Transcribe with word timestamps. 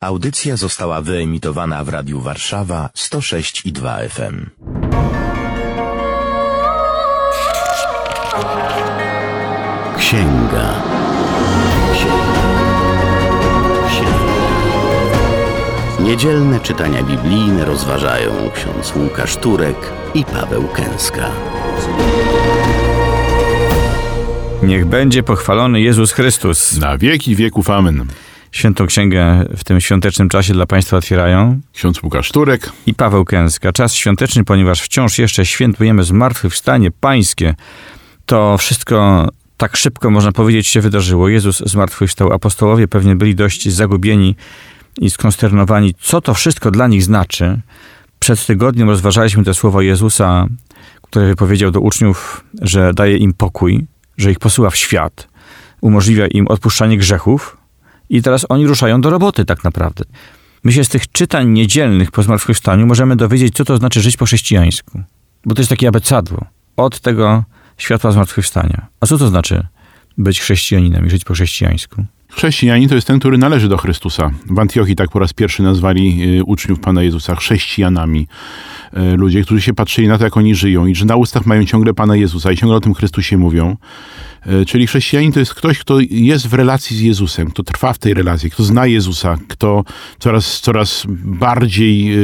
Audycja 0.00 0.56
została 0.56 1.00
wyemitowana 1.00 1.84
w 1.84 1.88
Radiu 1.88 2.20
Warszawa 2.20 2.90
106 2.94 3.66
i 3.66 3.72
2 3.72 3.98
FM. 4.08 4.46
Księga. 9.98 10.82
Księga. 11.92 12.42
Księga. 13.88 14.38
Niedzielne 16.00 16.60
czytania 16.60 17.02
biblijne 17.02 17.64
rozważają 17.64 18.50
ksiądz 18.54 18.96
Łukasz 18.96 19.36
Turek 19.36 19.92
i 20.14 20.24
Paweł 20.24 20.68
Kęska. 20.68 21.30
Niech 24.62 24.86
będzie 24.86 25.22
pochwalony 25.22 25.80
Jezus 25.80 26.12
Chrystus. 26.12 26.76
Na 26.76 26.98
wieki 26.98 27.36
wieków 27.36 27.70
amen. 27.70 28.06
Świętą 28.52 28.86
Księgę 28.86 29.44
w 29.56 29.64
tym 29.64 29.80
świątecznym 29.80 30.28
czasie 30.28 30.52
dla 30.52 30.66
Państwa 30.66 30.96
otwierają 30.96 31.60
Ksiądz 31.72 32.02
Łukasz 32.02 32.32
Turek. 32.32 32.72
i 32.86 32.94
Paweł 32.94 33.24
Kęska. 33.24 33.72
Czas 33.72 33.94
świąteczny, 33.94 34.44
ponieważ 34.44 34.82
wciąż 34.82 35.18
jeszcze 35.18 35.46
świętujemy 35.46 36.04
zmartwychwstanie 36.04 36.90
pańskie. 36.90 37.54
To 38.26 38.58
wszystko 38.58 39.28
tak 39.56 39.76
szybko, 39.76 40.10
można 40.10 40.32
powiedzieć, 40.32 40.66
się 40.66 40.80
wydarzyło. 40.80 41.28
Jezus 41.28 41.58
zmartwychwstał. 41.58 42.32
Apostołowie 42.32 42.88
pewnie 42.88 43.16
byli 43.16 43.34
dość 43.34 43.68
zagubieni 43.68 44.36
i 45.00 45.10
skonsternowani, 45.10 45.94
co 46.00 46.20
to 46.20 46.34
wszystko 46.34 46.70
dla 46.70 46.86
nich 46.86 47.02
znaczy. 47.02 47.60
Przed 48.18 48.46
tygodniem 48.46 48.88
rozważaliśmy 48.88 49.44
te 49.44 49.54
słowa 49.54 49.82
Jezusa, 49.82 50.46
które 51.02 51.26
wypowiedział 51.26 51.70
do 51.70 51.80
uczniów, 51.80 52.44
że 52.62 52.94
daje 52.94 53.16
im 53.16 53.32
pokój, 53.32 53.86
że 54.16 54.30
ich 54.30 54.38
posyła 54.38 54.70
w 54.70 54.76
świat, 54.76 55.28
umożliwia 55.80 56.26
im 56.26 56.48
odpuszczanie 56.48 56.98
grzechów, 56.98 57.56
i 58.10 58.22
teraz 58.22 58.46
oni 58.48 58.66
ruszają 58.66 59.00
do 59.00 59.10
roboty 59.10 59.44
tak 59.44 59.64
naprawdę. 59.64 60.04
My 60.64 60.72
się 60.72 60.84
z 60.84 60.88
tych 60.88 61.12
czytań 61.12 61.48
niedzielnych 61.48 62.10
po 62.10 62.22
zmartwychwstaniu 62.22 62.86
możemy 62.86 63.16
dowiedzieć, 63.16 63.54
co 63.54 63.64
to 63.64 63.76
znaczy 63.76 64.00
żyć 64.00 64.16
po 64.16 64.24
chrześcijańsku. 64.24 65.02
Bo 65.44 65.54
to 65.54 65.60
jest 65.60 65.70
takie 65.70 65.88
abecadło. 65.88 66.44
Od 66.76 67.00
tego 67.00 67.44
światła 67.76 68.12
zmartwychwstania. 68.12 68.86
A 69.00 69.06
co 69.06 69.18
to 69.18 69.28
znaczy 69.28 69.66
być 70.18 70.40
chrześcijaninem 70.40 71.06
i 71.06 71.10
żyć 71.10 71.24
po 71.24 71.34
chrześcijańsku? 71.34 72.04
Chrześcijanin 72.30 72.88
to 72.88 72.94
jest 72.94 73.06
ten, 73.06 73.18
który 73.18 73.38
należy 73.38 73.68
do 73.68 73.76
Chrystusa. 73.76 74.30
W 74.46 74.58
Antiochii 74.58 74.96
tak 74.96 75.10
po 75.10 75.18
raz 75.18 75.32
pierwszy 75.32 75.62
nazwali 75.62 76.22
y, 76.38 76.44
uczniów 76.44 76.80
Pana 76.80 77.02
Jezusa 77.02 77.36
chrześcijanami. 77.36 78.26
Y, 79.12 79.16
Ludzie, 79.16 79.42
którzy 79.42 79.60
się 79.60 79.74
patrzyli 79.74 80.08
na 80.08 80.18
to, 80.18 80.24
jak 80.24 80.36
oni 80.36 80.54
żyją 80.54 80.86
i 80.86 80.94
że 80.94 81.04
na 81.04 81.16
ustach 81.16 81.46
mają 81.46 81.64
ciągle 81.64 81.94
Pana 81.94 82.16
Jezusa 82.16 82.52
i 82.52 82.56
ciągle 82.56 82.76
o 82.76 82.80
tym 82.80 82.94
Chrystusie 82.94 83.38
mówią. 83.38 83.76
Y, 84.46 84.66
Czyli 84.66 84.86
chrześcijanin 84.86 85.32
to 85.32 85.40
jest 85.40 85.54
ktoś, 85.54 85.78
kto 85.78 85.98
jest 86.10 86.46
w 86.46 86.54
relacji 86.54 86.96
z 86.96 87.00
Jezusem, 87.00 87.50
kto 87.50 87.62
trwa 87.62 87.92
w 87.92 87.98
tej 87.98 88.14
relacji, 88.14 88.50
kto 88.50 88.64
zna 88.64 88.86
Jezusa, 88.86 89.38
kto 89.48 89.84
coraz, 90.18 90.60
coraz 90.60 91.04
bardziej 91.24 92.16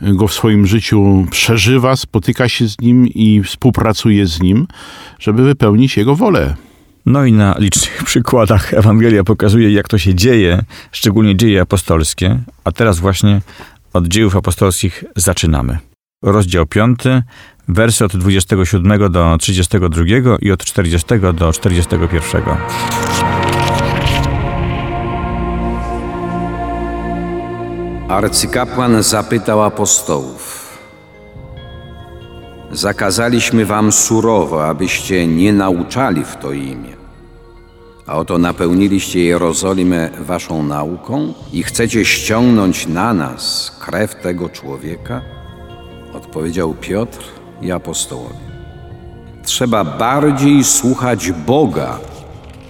go 0.00 0.28
w 0.28 0.32
swoim 0.32 0.66
życiu 0.66 1.26
przeżywa, 1.30 1.96
spotyka 1.96 2.48
się 2.48 2.68
z 2.68 2.80
nim 2.80 3.06
i 3.06 3.42
współpracuje 3.42 4.26
z 4.26 4.40
nim, 4.40 4.66
żeby 5.18 5.42
wypełnić 5.42 5.96
jego 5.96 6.16
wolę. 6.16 6.56
No 7.06 7.24
i 7.24 7.32
na 7.32 7.54
licznych 7.58 8.04
przykładach 8.10 8.74
Ewangelia 8.74 9.24
pokazuje, 9.24 9.72
jak 9.72 9.88
to 9.88 9.98
się 9.98 10.14
dzieje, 10.14 10.64
szczególnie 10.92 11.36
dzieje 11.36 11.60
apostolskie. 11.60 12.38
A 12.64 12.72
teraz 12.72 12.98
właśnie 12.98 13.40
od 13.92 14.08
dziejów 14.08 14.36
apostolskich 14.36 15.04
zaczynamy. 15.16 15.78
Rozdział 16.22 16.66
5, 16.66 16.98
wersy 17.68 18.04
od 18.04 18.16
27 18.16 19.12
do 19.12 19.36
32 19.40 20.04
i 20.40 20.50
od 20.50 20.64
40 20.64 21.06
do 21.34 21.52
41. 21.52 22.42
Arcykapłan 28.08 29.02
zapytał 29.02 29.62
apostołów: 29.62 30.66
Zakazaliśmy 32.72 33.66
wam 33.66 33.92
surowo, 33.92 34.68
abyście 34.68 35.26
nie 35.26 35.52
nauczali 35.52 36.24
w 36.24 36.36
to 36.36 36.52
imię. 36.52 36.95
A 38.06 38.16
oto 38.16 38.38
napełniliście 38.38 39.20
Jerozolimę 39.20 40.10
waszą 40.20 40.62
nauką 40.62 41.34
i 41.52 41.62
chcecie 41.62 42.04
ściągnąć 42.04 42.86
na 42.86 43.14
nas 43.14 43.72
krew 43.80 44.14
tego 44.14 44.48
człowieka? 44.48 45.22
Odpowiedział 46.12 46.74
Piotr 46.74 47.18
i 47.62 47.72
apostołowie. 47.72 48.46
Trzeba 49.44 49.84
bardziej 49.84 50.64
słuchać 50.64 51.32
Boga 51.32 51.98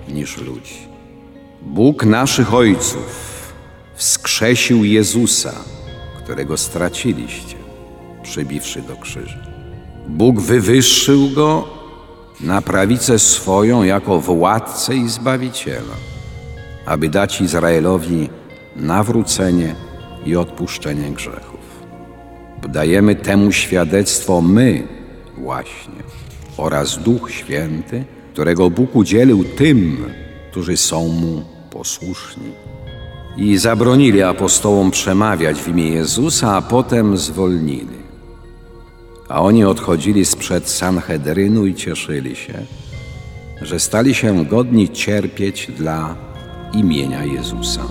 niż 0.08 0.36
ludzi. 0.36 0.78
Bóg 1.62 2.04
naszych 2.04 2.54
ojców 2.54 3.26
wskrzesił 3.94 4.84
Jezusa, 4.84 5.53
którego 6.24 6.56
straciliście, 6.56 7.56
przybiwszy 8.22 8.82
do 8.82 8.97
krzyża. 8.97 9.47
Bóg 10.08 10.41
wywyższył 10.41 11.30
go 11.30 11.75
na 12.41 12.62
prawicę 12.62 13.19
swoją 13.19 13.82
jako 13.82 14.20
władcę 14.20 14.97
i 14.97 15.08
zbawiciela, 15.08 15.97
aby 16.86 17.08
dać 17.08 17.41
Izraelowi 17.41 18.28
nawrócenie 18.76 19.74
i 20.26 20.36
odpuszczenie 20.36 21.10
grzechów. 21.10 21.56
Dajemy 22.69 23.14
temu 23.14 23.52
świadectwo 23.52 24.42
my 24.42 24.88
właśnie 25.38 26.02
oraz 26.56 26.98
Duch 26.98 27.30
Święty, 27.30 28.04
którego 28.32 28.70
Bóg 28.70 28.97
udzielił 28.97 29.44
tym, 29.44 30.04
którzy 30.50 30.76
są 30.76 31.08
Mu 31.08 31.42
posłuszni. 31.70 32.53
I 33.36 33.58
zabronili 33.58 34.22
apostołom 34.22 34.91
przemawiać 34.91 35.60
w 35.60 35.68
imię 35.68 35.88
Jezusa, 35.88 36.56
a 36.56 36.62
potem 36.62 37.16
zwolnili. 37.16 38.05
A 39.28 39.42
oni 39.42 39.64
odchodzili 39.64 40.25
sprzed 40.25 40.69
Sanhedrynu 40.69 41.66
i 41.66 41.75
cieszyli 41.75 42.37
się, 42.37 42.54
że 43.62 43.81
stali 43.81 44.14
się 44.14 44.44
godni 44.44 44.88
cierpieć 44.88 45.70
dla 45.78 46.16
imienia 46.72 47.25
Jezusa. 47.25 47.82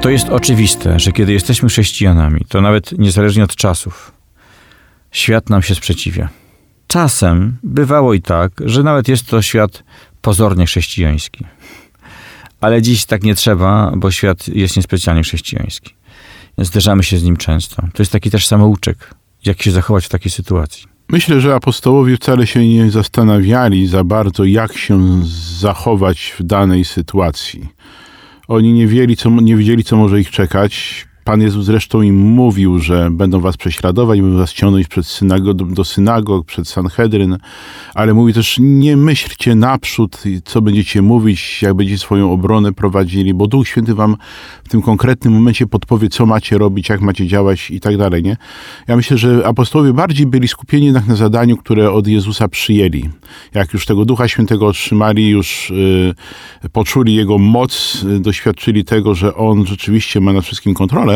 To 0.00 0.10
jest 0.10 0.28
oczywiste, 0.28 1.00
że 1.00 1.12
kiedy 1.12 1.32
jesteśmy 1.32 1.68
chrześcijanami, 1.68 2.40
to 2.48 2.60
nawet 2.60 2.98
niezależnie 2.98 3.44
od 3.44 3.56
czasów, 3.56 4.12
świat 5.10 5.50
nam 5.50 5.62
się 5.62 5.74
sprzeciwia. 5.74 6.28
Czasem 6.86 7.56
bywało 7.62 8.14
i 8.14 8.22
tak, 8.22 8.52
że 8.64 8.82
nawet 8.82 9.08
jest 9.08 9.26
to 9.26 9.42
świat 9.42 9.82
pozornie 10.26 10.66
chrześcijański. 10.66 11.44
Ale 12.60 12.82
dziś 12.82 13.04
tak 13.04 13.22
nie 13.22 13.34
trzeba, 13.34 13.92
bo 13.96 14.10
świat 14.10 14.48
jest 14.48 14.76
niespecjalnie 14.76 15.22
chrześcijański. 15.22 15.94
Zderzamy 16.58 17.02
się 17.02 17.18
z 17.18 17.22
nim 17.22 17.36
często. 17.36 17.82
To 17.94 18.02
jest 18.02 18.12
taki 18.12 18.30
też 18.30 18.46
samouczek, 18.46 19.14
jak 19.44 19.62
się 19.62 19.70
zachować 19.70 20.06
w 20.06 20.08
takiej 20.08 20.30
sytuacji. 20.30 20.84
Myślę, 21.08 21.40
że 21.40 21.54
apostołowie 21.54 22.16
wcale 22.16 22.46
się 22.46 22.68
nie 22.68 22.90
zastanawiali 22.90 23.86
za 23.86 24.04
bardzo, 24.04 24.44
jak 24.44 24.76
się 24.78 25.22
zachować 25.60 26.34
w 26.38 26.42
danej 26.42 26.84
sytuacji. 26.84 27.68
Oni 28.48 28.72
nie 28.72 28.86
wiedzieli, 28.86 29.16
co, 29.16 29.30
nie 29.30 29.56
wiedzieli, 29.56 29.84
co 29.84 29.96
może 29.96 30.20
ich 30.20 30.30
czekać. 30.30 31.06
Pan 31.26 31.40
Jezus 31.40 31.64
zresztą 31.64 32.02
im 32.02 32.16
mówił, 32.16 32.78
że 32.78 33.10
będą 33.10 33.40
was 33.40 33.56
prześladować, 33.56 34.20
będą 34.20 34.38
was 34.38 34.52
ciągnąć 34.52 34.88
przed 34.88 35.06
synago, 35.06 35.54
do, 35.54 35.84
synagog, 35.84 36.46
przed 36.46 36.68
Sanhedryn, 36.68 37.38
ale 37.94 38.14
mówi 38.14 38.32
też, 38.32 38.56
nie 38.60 38.96
myślcie 38.96 39.54
naprzód, 39.54 40.22
co 40.44 40.62
będziecie 40.62 41.02
mówić, 41.02 41.62
jak 41.62 41.74
będziecie 41.74 41.98
swoją 41.98 42.32
obronę 42.32 42.72
prowadzili, 42.72 43.34
bo 43.34 43.46
Duch 43.46 43.68
Święty 43.68 43.94
wam 43.94 44.16
w 44.64 44.68
tym 44.68 44.82
konkretnym 44.82 45.34
momencie 45.34 45.66
podpowie, 45.66 46.08
co 46.08 46.26
macie 46.26 46.58
robić, 46.58 46.88
jak 46.88 47.00
macie 47.00 47.26
działać 47.26 47.70
i 47.70 47.80
tak 47.80 47.96
dalej, 47.96 48.22
nie? 48.22 48.36
Ja 48.88 48.96
myślę, 48.96 49.18
że 49.18 49.46
apostołowie 49.46 49.92
bardziej 49.92 50.26
byli 50.26 50.48
skupieni 50.48 50.86
jednak 50.86 51.06
na 51.06 51.16
zadaniu, 51.16 51.56
które 51.56 51.92
od 51.92 52.06
Jezusa 52.06 52.48
przyjęli. 52.48 53.08
Jak 53.54 53.72
już 53.72 53.86
tego 53.86 54.04
Ducha 54.04 54.28
Świętego 54.28 54.66
otrzymali, 54.66 55.28
już 55.28 55.70
y, 55.70 56.14
poczuli 56.72 57.14
Jego 57.14 57.38
moc, 57.38 58.04
y, 58.16 58.20
doświadczyli 58.20 58.84
tego, 58.84 59.14
że 59.14 59.34
On 59.34 59.66
rzeczywiście 59.66 60.20
ma 60.20 60.32
nad 60.32 60.44
wszystkim 60.44 60.74
kontrolę, 60.74 61.15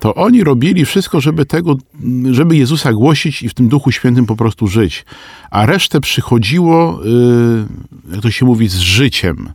to 0.00 0.14
oni 0.14 0.44
robili 0.44 0.84
wszystko, 0.84 1.20
żeby 1.20 1.46
tego, 1.46 1.76
żeby 2.30 2.56
Jezusa 2.56 2.92
głosić 2.92 3.42
i 3.42 3.48
w 3.48 3.54
tym 3.54 3.68
Duchu 3.68 3.92
Świętym 3.92 4.26
po 4.26 4.36
prostu 4.36 4.66
żyć. 4.66 5.04
A 5.50 5.66
resztę 5.66 6.00
przychodziło, 6.00 7.00
y, 8.10 8.12
jak 8.12 8.20
to 8.20 8.30
się 8.30 8.46
mówi, 8.46 8.68
z 8.68 8.78
życiem. 8.78 9.52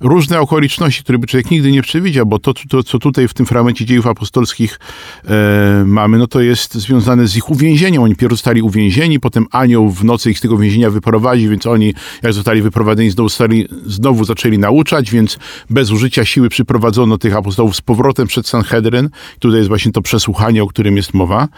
Różne 0.00 0.40
okoliczności, 0.40 1.02
które 1.02 1.18
by 1.18 1.26
człowiek 1.26 1.50
nigdy 1.50 1.70
nie 1.70 1.82
przewidział, 1.82 2.26
bo 2.26 2.38
to, 2.38 2.54
to 2.68 2.82
co 2.82 2.98
tutaj 2.98 3.28
w 3.28 3.34
tym 3.34 3.46
fragmencie 3.46 3.84
dziejów 3.84 4.06
apostolskich 4.06 4.80
e, 5.24 5.84
mamy, 5.86 6.18
no 6.18 6.26
to 6.26 6.40
jest 6.40 6.74
związane 6.74 7.28
z 7.28 7.36
ich 7.36 7.50
uwięzieniem. 7.50 8.02
Oni 8.02 8.16
pierw 8.16 8.32
zostali 8.32 8.62
uwięzieni, 8.62 9.20
potem 9.20 9.46
anioł 9.50 9.90
w 9.90 10.04
nocy 10.04 10.30
ich 10.30 10.38
z 10.38 10.40
tego 10.40 10.58
więzienia 10.58 10.90
wyprowadzi, 10.90 11.48
więc 11.48 11.66
oni, 11.66 11.94
jak 12.22 12.32
zostali 12.32 12.62
wyprowadzeni, 12.62 13.10
znowu, 13.10 13.28
stali, 13.28 13.68
znowu 13.86 14.24
zaczęli 14.24 14.58
nauczać, 14.58 15.10
więc 15.10 15.38
bez 15.70 15.90
użycia 15.90 16.24
siły 16.24 16.48
przyprowadzono 16.48 17.18
tych 17.18 17.36
apostołów 17.36 17.76
z 17.76 17.80
powrotem 17.80 18.26
przed 18.26 18.46
Sanhedryn. 18.46 19.10
Tutaj 19.38 19.58
jest 19.58 19.68
właśnie 19.68 19.77
właśnie 19.78 19.92
to 19.92 20.02
przesłuchanie, 20.02 20.62
o 20.62 20.66
którym 20.66 20.96
jest 20.96 21.14
mowa, 21.14 21.48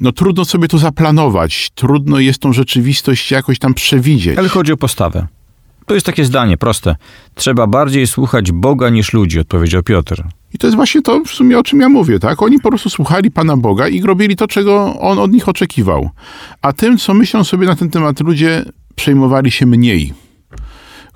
no 0.00 0.12
trudno 0.12 0.44
sobie 0.44 0.68
to 0.68 0.78
zaplanować, 0.78 1.70
trudno 1.74 2.18
jest 2.18 2.38
tą 2.38 2.52
rzeczywistość 2.52 3.30
jakoś 3.30 3.58
tam 3.58 3.74
przewidzieć. 3.74 4.38
Ale 4.38 4.48
chodzi 4.48 4.72
o 4.72 4.76
postawę. 4.76 5.26
To 5.86 5.94
jest 5.94 6.06
takie 6.06 6.24
zdanie 6.24 6.56
proste. 6.56 6.96
Trzeba 7.34 7.66
bardziej 7.66 8.06
słuchać 8.06 8.52
Boga 8.52 8.88
niż 8.88 9.12
ludzi, 9.12 9.40
odpowiedział 9.40 9.82
Piotr. 9.82 10.22
I 10.54 10.58
to 10.58 10.66
jest 10.66 10.76
właśnie 10.76 11.02
to 11.02 11.24
w 11.24 11.30
sumie, 11.30 11.58
o 11.58 11.62
czym 11.62 11.80
ja 11.80 11.88
mówię, 11.88 12.18
tak? 12.18 12.42
Oni 12.42 12.60
po 12.60 12.68
prostu 12.68 12.90
słuchali 12.90 13.30
Pana 13.30 13.56
Boga 13.56 13.88
i 13.88 14.02
robili 14.02 14.36
to, 14.36 14.48
czego 14.48 15.00
On 15.00 15.18
od 15.18 15.32
nich 15.32 15.48
oczekiwał. 15.48 16.10
A 16.62 16.72
tym, 16.72 16.98
co 16.98 17.14
myślą 17.14 17.44
sobie 17.44 17.66
na 17.66 17.76
ten 17.76 17.90
temat 17.90 18.20
ludzie, 18.20 18.64
przejmowali 18.94 19.50
się 19.50 19.66
mniej. 19.66 20.12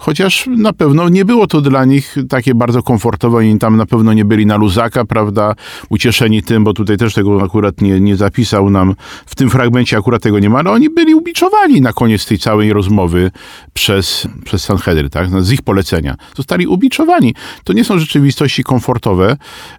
Chociaż 0.04 0.46
na 0.56 0.72
pewno 0.72 1.08
nie 1.08 1.24
było 1.24 1.46
to 1.46 1.60
dla 1.60 1.84
nich 1.84 2.16
takie 2.28 2.54
bardzo 2.54 2.82
komfortowe, 2.82 3.38
oni 3.38 3.58
tam 3.58 3.76
na 3.76 3.86
pewno 3.86 4.12
nie 4.12 4.24
byli 4.24 4.46
na 4.46 4.56
luzaka, 4.56 5.04
prawda, 5.04 5.54
ucieszeni 5.88 6.42
tym, 6.42 6.64
bo 6.64 6.72
tutaj 6.72 6.96
też 6.96 7.14
tego 7.14 7.42
akurat 7.42 7.80
nie, 7.80 8.00
nie 8.00 8.16
zapisał 8.16 8.70
nam, 8.70 8.94
w 9.26 9.34
tym 9.34 9.50
fragmencie 9.50 9.96
akurat 9.96 10.22
tego 10.22 10.38
nie 10.38 10.50
ma, 10.50 10.58
ale 10.58 10.70
oni 10.70 10.90
byli 10.90 11.14
ubiczowani 11.14 11.80
na 11.80 11.92
koniec 11.92 12.26
tej 12.26 12.38
całej 12.38 12.72
rozmowy 12.72 13.30
przez, 13.74 14.28
przez 14.44 14.64
Sanhedry, 14.64 15.10
tak, 15.10 15.42
z 15.42 15.52
ich 15.52 15.62
polecenia. 15.62 16.16
Zostali 16.36 16.66
ubiczowani. 16.66 17.34
To 17.64 17.72
nie 17.72 17.84
są 17.84 17.98
rzeczywistości 17.98 18.64
komfortowe, 18.64 19.36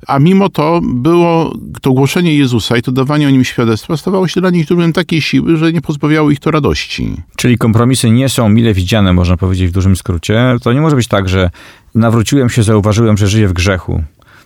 a 0.08 0.20
mimo 0.20 0.50
to 0.50 0.82
było 0.84 1.54
to 1.82 1.92
głoszenie 1.92 2.36
Jezusa 2.36 2.78
i 2.78 2.82
to 2.82 2.92
dawanie 2.92 3.28
o 3.28 3.30
nim 3.30 3.44
świadectwa 3.44 3.98
stawało 3.98 4.28
się 4.28 4.42
dla 4.42 4.50
nich 4.50 4.68
źródłem 4.68 4.94
takiej 4.94 5.22
siły, 5.22 5.58
że 5.58 5.74
nie 5.74 5.82
pozbawiało 5.82 6.32
ich 6.32 6.40
to 6.40 6.52
radości. 6.52 7.16
Czyli 7.36 7.58
kompromisy 7.58 8.10
nie 8.10 8.30
są 8.30 8.50
mile 8.50 8.74
widziane, 8.74 9.14
można 9.14 9.38
powiedzieć 9.38 9.70
w 9.70 9.72
dużym 9.72 9.96
skrócie. 9.96 10.15
To 10.62 10.74
nie 10.74 10.82
może 10.82 10.96
być 10.96 11.08
tak, 11.08 11.30
że 11.30 11.50
nawróciłem 11.96 12.50
się, 12.50 12.64
zauważyłem, 12.64 13.18
że 13.18 13.28
żyję 13.28 13.48
w 13.48 13.54
grzechu. 13.54 14.04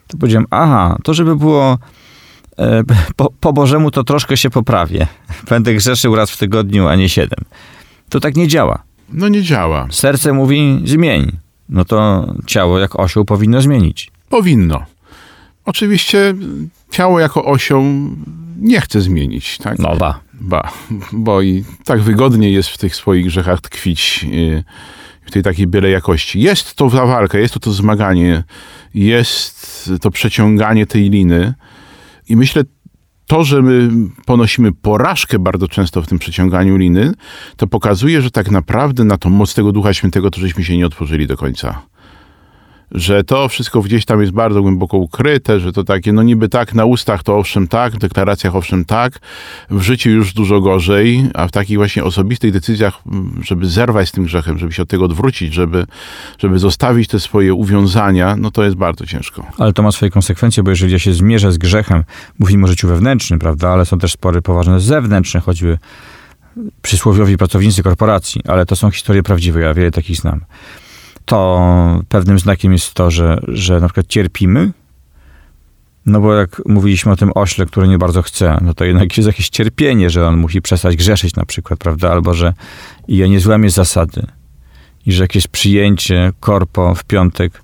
To 0.07 0.17
powiedziałem, 0.17 0.47
aha, 0.49 0.97
to 1.03 1.13
żeby 1.13 1.35
było 1.35 1.77
e, 2.57 2.83
po, 3.15 3.31
po 3.39 3.53
Bożemu, 3.53 3.91
to 3.91 4.03
troszkę 4.03 4.37
się 4.37 4.49
poprawię. 4.49 5.07
Będę 5.49 5.73
grzeszył 5.73 6.15
raz 6.15 6.31
w 6.31 6.37
tygodniu, 6.37 6.87
a 6.87 6.95
nie 6.95 7.09
siedem. 7.09 7.39
To 8.09 8.19
tak 8.19 8.35
nie 8.35 8.47
działa. 8.47 8.83
No 9.13 9.27
nie 9.27 9.43
działa. 9.43 9.87
Serce 9.91 10.33
mówi 10.33 10.81
zmień. 10.85 11.31
No 11.69 11.85
to 11.85 12.27
ciało 12.45 12.79
jak 12.79 12.99
osioł 12.99 13.25
powinno 13.25 13.61
zmienić. 13.61 14.11
Powinno. 14.29 14.85
Oczywiście 15.65 16.33
ciało 16.91 17.19
jako 17.19 17.45
osioł 17.45 17.83
nie 18.57 18.81
chce 18.81 19.01
zmienić, 19.01 19.57
tak? 19.57 19.79
No 19.79 19.95
ba. 19.95 20.19
Ba, 20.41 20.71
bo 21.11 21.41
i 21.41 21.63
tak 21.85 22.01
wygodnie 22.01 22.51
jest 22.51 22.69
w 22.69 22.77
tych 22.77 22.95
swoich 22.95 23.25
grzechach 23.25 23.61
tkwić 23.61 24.23
yy, 24.23 24.63
w 25.29 25.31
tej 25.31 25.43
takiej 25.43 25.67
byle 25.67 25.89
jakości. 25.89 26.39
Jest 26.39 26.75
to 26.75 26.89
ta 26.89 27.05
walka, 27.05 27.37
jest 27.37 27.53
to 27.53 27.59
to 27.59 27.71
zmaganie, 27.71 28.43
jest 28.93 29.91
to 30.01 30.11
przeciąganie 30.11 30.85
tej 30.85 31.09
liny 31.09 31.53
i 32.29 32.35
myślę, 32.35 32.63
to, 33.27 33.43
że 33.43 33.61
my 33.61 33.89
ponosimy 34.25 34.71
porażkę 34.71 35.39
bardzo 35.39 35.67
często 35.67 36.01
w 36.01 36.07
tym 36.07 36.19
przeciąganiu 36.19 36.77
liny, 36.77 37.13
to 37.57 37.67
pokazuje, 37.67 38.21
że 38.21 38.31
tak 38.31 38.51
naprawdę 38.51 39.03
na 39.03 39.17
tą 39.17 39.29
moc 39.29 39.53
tego 39.53 39.71
Ducha 39.71 39.93
Świętego 39.93 40.31
to 40.31 40.41
żeśmy 40.41 40.63
się 40.63 40.77
nie 40.77 40.85
otworzyli 40.85 41.27
do 41.27 41.37
końca 41.37 41.81
że 42.91 43.23
to 43.23 43.49
wszystko 43.49 43.81
gdzieś 43.81 44.05
tam 44.05 44.21
jest 44.21 44.33
bardzo 44.33 44.61
głęboko 44.61 44.97
ukryte, 44.97 45.59
że 45.59 45.73
to 45.73 45.83
takie, 45.83 46.13
no 46.13 46.23
niby 46.23 46.49
tak, 46.49 46.73
na 46.73 46.85
ustach 46.85 47.23
to 47.23 47.37
owszem 47.37 47.67
tak, 47.67 47.93
w 47.93 47.97
deklaracjach 47.97 48.55
owszem 48.55 48.85
tak, 48.85 49.19
w 49.69 49.81
życiu 49.81 50.09
już 50.09 50.33
dużo 50.33 50.61
gorzej, 50.61 51.29
a 51.33 51.47
w 51.47 51.51
takich 51.51 51.77
właśnie 51.77 52.03
osobistych 52.03 52.51
decyzjach, 52.51 52.93
żeby 53.41 53.67
zerwać 53.67 54.09
z 54.09 54.11
tym 54.11 54.23
grzechem, 54.23 54.59
żeby 54.59 54.73
się 54.73 54.83
od 54.83 54.89
tego 54.89 55.05
odwrócić, 55.05 55.53
żeby, 55.53 55.85
żeby 56.37 56.59
zostawić 56.59 57.07
te 57.07 57.19
swoje 57.19 57.53
uwiązania, 57.53 58.35
no 58.35 58.51
to 58.51 58.63
jest 58.63 58.75
bardzo 58.75 59.05
ciężko. 59.05 59.45
Ale 59.57 59.73
to 59.73 59.83
ma 59.83 59.91
swoje 59.91 60.11
konsekwencje, 60.11 60.63
bo 60.63 60.69
jeżeli 60.69 60.91
ja 60.91 60.99
się 60.99 61.13
zmierzę 61.13 61.51
z 61.51 61.57
grzechem, 61.57 62.03
mówimy 62.39 62.65
o 62.65 62.67
życiu 62.67 62.87
wewnętrznym, 62.87 63.39
prawda, 63.39 63.69
ale 63.69 63.85
są 63.85 63.99
też 63.99 64.13
spory 64.13 64.41
poważne 64.41 64.79
zewnętrzne, 64.79 65.39
choćby 65.39 65.77
przysłowiowi 66.81 67.37
pracownicy 67.37 67.83
korporacji, 67.83 68.41
ale 68.47 68.65
to 68.65 68.75
są 68.75 68.91
historie 68.91 69.23
prawdziwe, 69.23 69.61
ja 69.61 69.73
wiele 69.73 69.91
takich 69.91 70.17
znam 70.17 70.41
to 71.29 72.01
pewnym 72.09 72.39
znakiem 72.39 72.71
jest 72.71 72.93
to, 72.93 73.11
że, 73.11 73.39
że 73.47 73.79
na 73.79 73.87
przykład 73.87 74.07
cierpimy, 74.07 74.71
no 76.05 76.21
bo 76.21 76.33
jak 76.33 76.61
mówiliśmy 76.65 77.11
o 77.11 77.15
tym 77.15 77.31
ośle, 77.35 77.65
który 77.65 77.87
nie 77.87 77.97
bardzo 77.97 78.21
chce, 78.21 78.57
no 78.61 78.73
to 78.73 78.85
jednak 78.85 79.17
jest 79.17 79.27
jakieś 79.27 79.49
cierpienie, 79.49 80.09
że 80.09 80.27
on 80.27 80.37
musi 80.37 80.61
przestać 80.61 80.95
grzeszyć 80.95 81.35
na 81.35 81.45
przykład, 81.45 81.79
prawda? 81.79 82.11
Albo 82.11 82.33
że 82.33 82.53
ja 83.07 83.27
nie 83.27 83.39
złamię 83.39 83.69
zasady. 83.69 84.25
I 85.05 85.11
że 85.11 85.23
jakieś 85.23 85.47
przyjęcie 85.47 86.31
korpo 86.39 86.95
w 86.95 87.03
piątek 87.03 87.61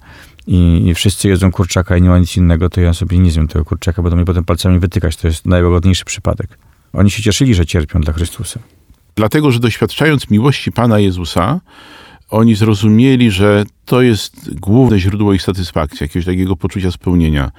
i, 0.48 0.88
i, 0.88 0.96
wszyscy 0.96 1.28
jedzą 1.28 1.52
kurczaka 1.52 1.98
i 1.98 2.02
nie 2.02 2.10
ma 2.10 2.20
nic 2.20 2.38
innego, 2.38 2.70
to 2.70 2.82
ja 2.82 2.94
sobie 2.94 3.20
nie 3.20 3.32
zjem 3.32 3.48
tego 3.48 3.66
kurczaka, 3.66 4.04
to 4.04 4.16
mnie 4.16 4.26
potem 4.26 4.44
palcami 4.44 4.80
wytykać. 4.80 5.16
To 5.16 5.28
jest 5.28 5.46
najłagodniejszy 5.46 6.06
przypadek. 6.06 6.58
Oni 6.94 7.12
się 7.12 7.24
cieszyli, 7.24 7.56
że 7.56 7.66
cierpią 7.66 8.02
dla 8.02 8.14
Chrystusa. 8.14 8.60
Dlatego, 9.16 9.52
że 9.52 9.60
doświadczając 9.60 10.30
miłości 10.30 10.72
Pana 10.72 11.00
Jezusa, 11.00 11.60
oni 12.30 12.56
zrozumieli, 12.56 13.32
że 13.32 13.64
to 13.86 14.02
jest 14.02 14.60
główne 14.60 15.00
źródło 15.00 15.34
ich 15.34 15.42
satysfakcji, 15.42 16.04
jakiegoś 16.04 16.26
takiego 16.26 16.56
poczucia 16.56 16.92
spełnienia. 16.92 17.52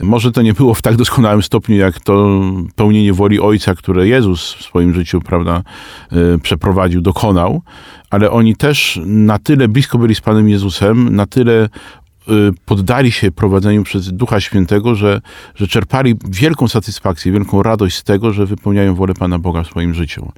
Może 0.00 0.32
to 0.32 0.42
nie 0.42 0.54
było 0.54 0.74
w 0.74 0.82
tak 0.82 0.96
doskonałym 0.96 1.42
stopniu, 1.42 1.76
jak 1.76 2.00
to 2.00 2.40
pełnienie 2.74 3.12
woli 3.12 3.40
Ojca, 3.40 3.74
które 3.74 4.08
Jezus 4.08 4.54
w 4.54 4.62
swoim 4.62 4.94
życiu, 4.94 5.20
prawda, 5.20 5.62
e, 6.12 6.38
przeprowadził, 6.38 7.00
dokonał, 7.00 7.62
ale 8.10 8.30
oni 8.30 8.56
też 8.56 9.00
na 9.04 9.38
tyle 9.38 9.68
blisko 9.68 9.98
byli 9.98 10.14
z 10.14 10.20
Panem 10.20 10.48
Jezusem, 10.48 11.16
na 11.16 11.26
tyle 11.26 11.62
e, 11.62 11.68
poddali 12.64 13.12
się 13.12 13.30
prowadzeniu 13.30 13.82
przez 13.82 14.12
Ducha 14.12 14.40
Świętego, 14.40 14.94
że, 14.94 15.20
że 15.54 15.68
czerpali 15.68 16.14
wielką 16.30 16.68
satysfakcję, 16.68 17.32
wielką 17.32 17.62
radość 17.62 17.96
z 17.96 18.02
tego, 18.02 18.32
że 18.32 18.46
wypełniają 18.46 18.94
wolę 18.94 19.14
Pana 19.14 19.38
Boga 19.38 19.62
w 19.62 19.66
swoim 19.66 19.94
życiu. 19.94 20.32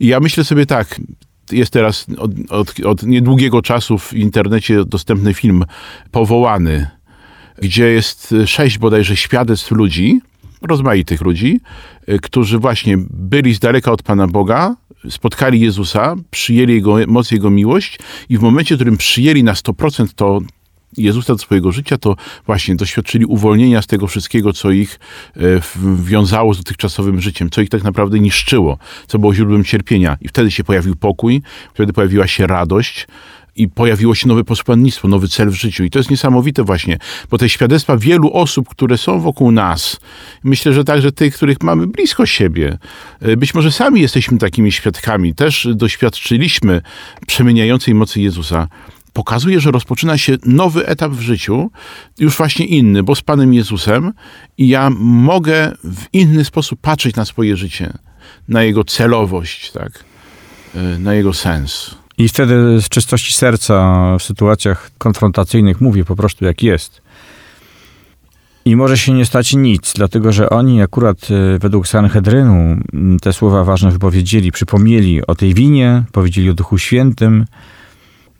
I 0.00 0.06
ja 0.06 0.20
myślę 0.20 0.44
sobie 0.44 0.66
tak, 0.66 1.00
jest 1.52 1.72
teraz 1.72 2.06
od, 2.18 2.30
od, 2.50 2.80
od 2.80 3.02
niedługiego 3.02 3.62
czasu 3.62 3.98
w 3.98 4.14
internecie 4.14 4.84
dostępny 4.84 5.34
film 5.34 5.64
Powołany, 6.10 6.86
gdzie 7.58 7.86
jest 7.88 8.34
sześć 8.46 8.78
bodajże 8.78 9.16
świadectw 9.16 9.70
ludzi, 9.70 10.20
rozmaitych 10.62 11.20
ludzi, 11.20 11.60
y, 12.08 12.18
którzy 12.18 12.58
właśnie 12.58 12.98
byli 13.10 13.54
z 13.54 13.58
daleka 13.58 13.92
od 13.92 14.02
Pana 14.02 14.26
Boga, 14.26 14.76
spotkali 15.10 15.60
Jezusa, 15.60 16.16
przyjęli 16.30 16.72
Jego 16.72 16.96
moc, 17.06 17.30
Jego 17.30 17.50
miłość 17.50 17.98
i 18.28 18.38
w 18.38 18.40
momencie, 18.40 18.74
w 18.74 18.78
którym 18.78 18.96
przyjęli 18.96 19.42
na 19.42 19.52
100% 19.52 20.08
to 20.16 20.40
Jezusa 20.96 21.32
do 21.32 21.38
swojego 21.38 21.72
życia, 21.72 21.98
to 21.98 22.16
właśnie 22.46 22.76
doświadczyli 22.76 23.24
uwolnienia 23.24 23.82
z 23.82 23.86
tego 23.86 24.06
wszystkiego, 24.06 24.52
co 24.52 24.70
ich 24.70 25.00
e, 25.36 25.40
wiązało 26.04 26.54
z 26.54 26.58
dotychczasowym 26.58 27.20
życiem, 27.20 27.50
co 27.50 27.60
ich 27.60 27.68
tak 27.68 27.84
naprawdę 27.84 28.20
niszczyło, 28.20 28.78
co 29.06 29.18
było 29.18 29.34
źródłem 29.34 29.64
cierpienia. 29.64 30.16
I 30.20 30.28
wtedy 30.28 30.50
się 30.50 30.64
pojawił 30.64 30.96
pokój, 30.96 31.42
wtedy 31.74 31.92
pojawiła 31.92 32.26
się 32.26 32.46
radość, 32.46 33.06
i 33.56 33.68
pojawiło 33.68 34.14
się 34.14 34.28
nowe 34.28 34.44
posłannictwo, 34.44 35.08
nowy 35.08 35.28
cel 35.28 35.50
w 35.50 35.54
życiu. 35.54 35.84
I 35.84 35.90
to 35.90 35.98
jest 35.98 36.10
niesamowite 36.10 36.64
właśnie, 36.64 36.98
bo 37.30 37.38
te 37.38 37.48
świadectwa 37.48 37.96
wielu 37.96 38.32
osób, 38.32 38.68
które 38.68 38.98
są 38.98 39.20
wokół 39.20 39.52
nas, 39.52 40.00
myślę, 40.44 40.72
że 40.72 40.84
także 40.84 41.12
tych, 41.12 41.36
których 41.36 41.62
mamy 41.62 41.86
blisko 41.86 42.26
siebie, 42.26 42.78
e, 43.20 43.36
być 43.36 43.54
może 43.54 43.72
sami 43.72 44.00
jesteśmy 44.00 44.38
takimi 44.38 44.72
świadkami, 44.72 45.34
też 45.34 45.68
doświadczyliśmy 45.74 46.82
przemieniającej 47.26 47.94
mocy 47.94 48.20
Jezusa, 48.20 48.68
pokazuje, 49.12 49.60
że 49.60 49.70
rozpoczyna 49.70 50.18
się 50.18 50.36
nowy 50.46 50.86
etap 50.86 51.12
w 51.12 51.20
życiu, 51.20 51.70
już 52.18 52.36
właśnie 52.36 52.66
inny, 52.66 53.02
bo 53.02 53.14
z 53.14 53.22
Panem 53.22 53.54
Jezusem 53.54 54.12
i 54.58 54.68
ja 54.68 54.90
mogę 55.00 55.72
w 55.84 56.04
inny 56.12 56.44
sposób 56.44 56.80
patrzeć 56.80 57.16
na 57.16 57.24
swoje 57.24 57.56
życie, 57.56 57.92
na 58.48 58.62
jego 58.62 58.84
celowość, 58.84 59.72
tak, 59.72 60.04
e, 60.74 60.98
na 60.98 61.14
jego 61.14 61.32
sens. 61.32 61.94
I 62.18 62.28
wtedy 62.28 62.80
z 62.80 62.88
czystości 62.88 63.32
serca 63.32 64.16
w 64.18 64.22
sytuacjach 64.22 64.90
konfrontacyjnych 64.98 65.80
mówię 65.80 66.04
po 66.04 66.16
prostu 66.16 66.44
jak 66.44 66.62
jest. 66.62 67.02
I 68.64 68.76
może 68.76 68.98
się 68.98 69.12
nie 69.12 69.26
stać 69.26 69.54
nic, 69.54 69.92
dlatego 69.96 70.32
że 70.32 70.50
oni 70.50 70.82
akurat 70.82 71.18
e, 71.30 71.58
według 71.58 71.88
Sanhedrynu 71.88 72.76
te 73.22 73.32
słowa 73.32 73.64
ważne 73.64 73.90
wypowiedzieli, 73.90 74.52
przypomnieli 74.52 75.26
o 75.26 75.34
tej 75.34 75.54
winie, 75.54 76.02
powiedzieli 76.12 76.50
o 76.50 76.54
Duchu 76.54 76.78
Świętym, 76.78 77.44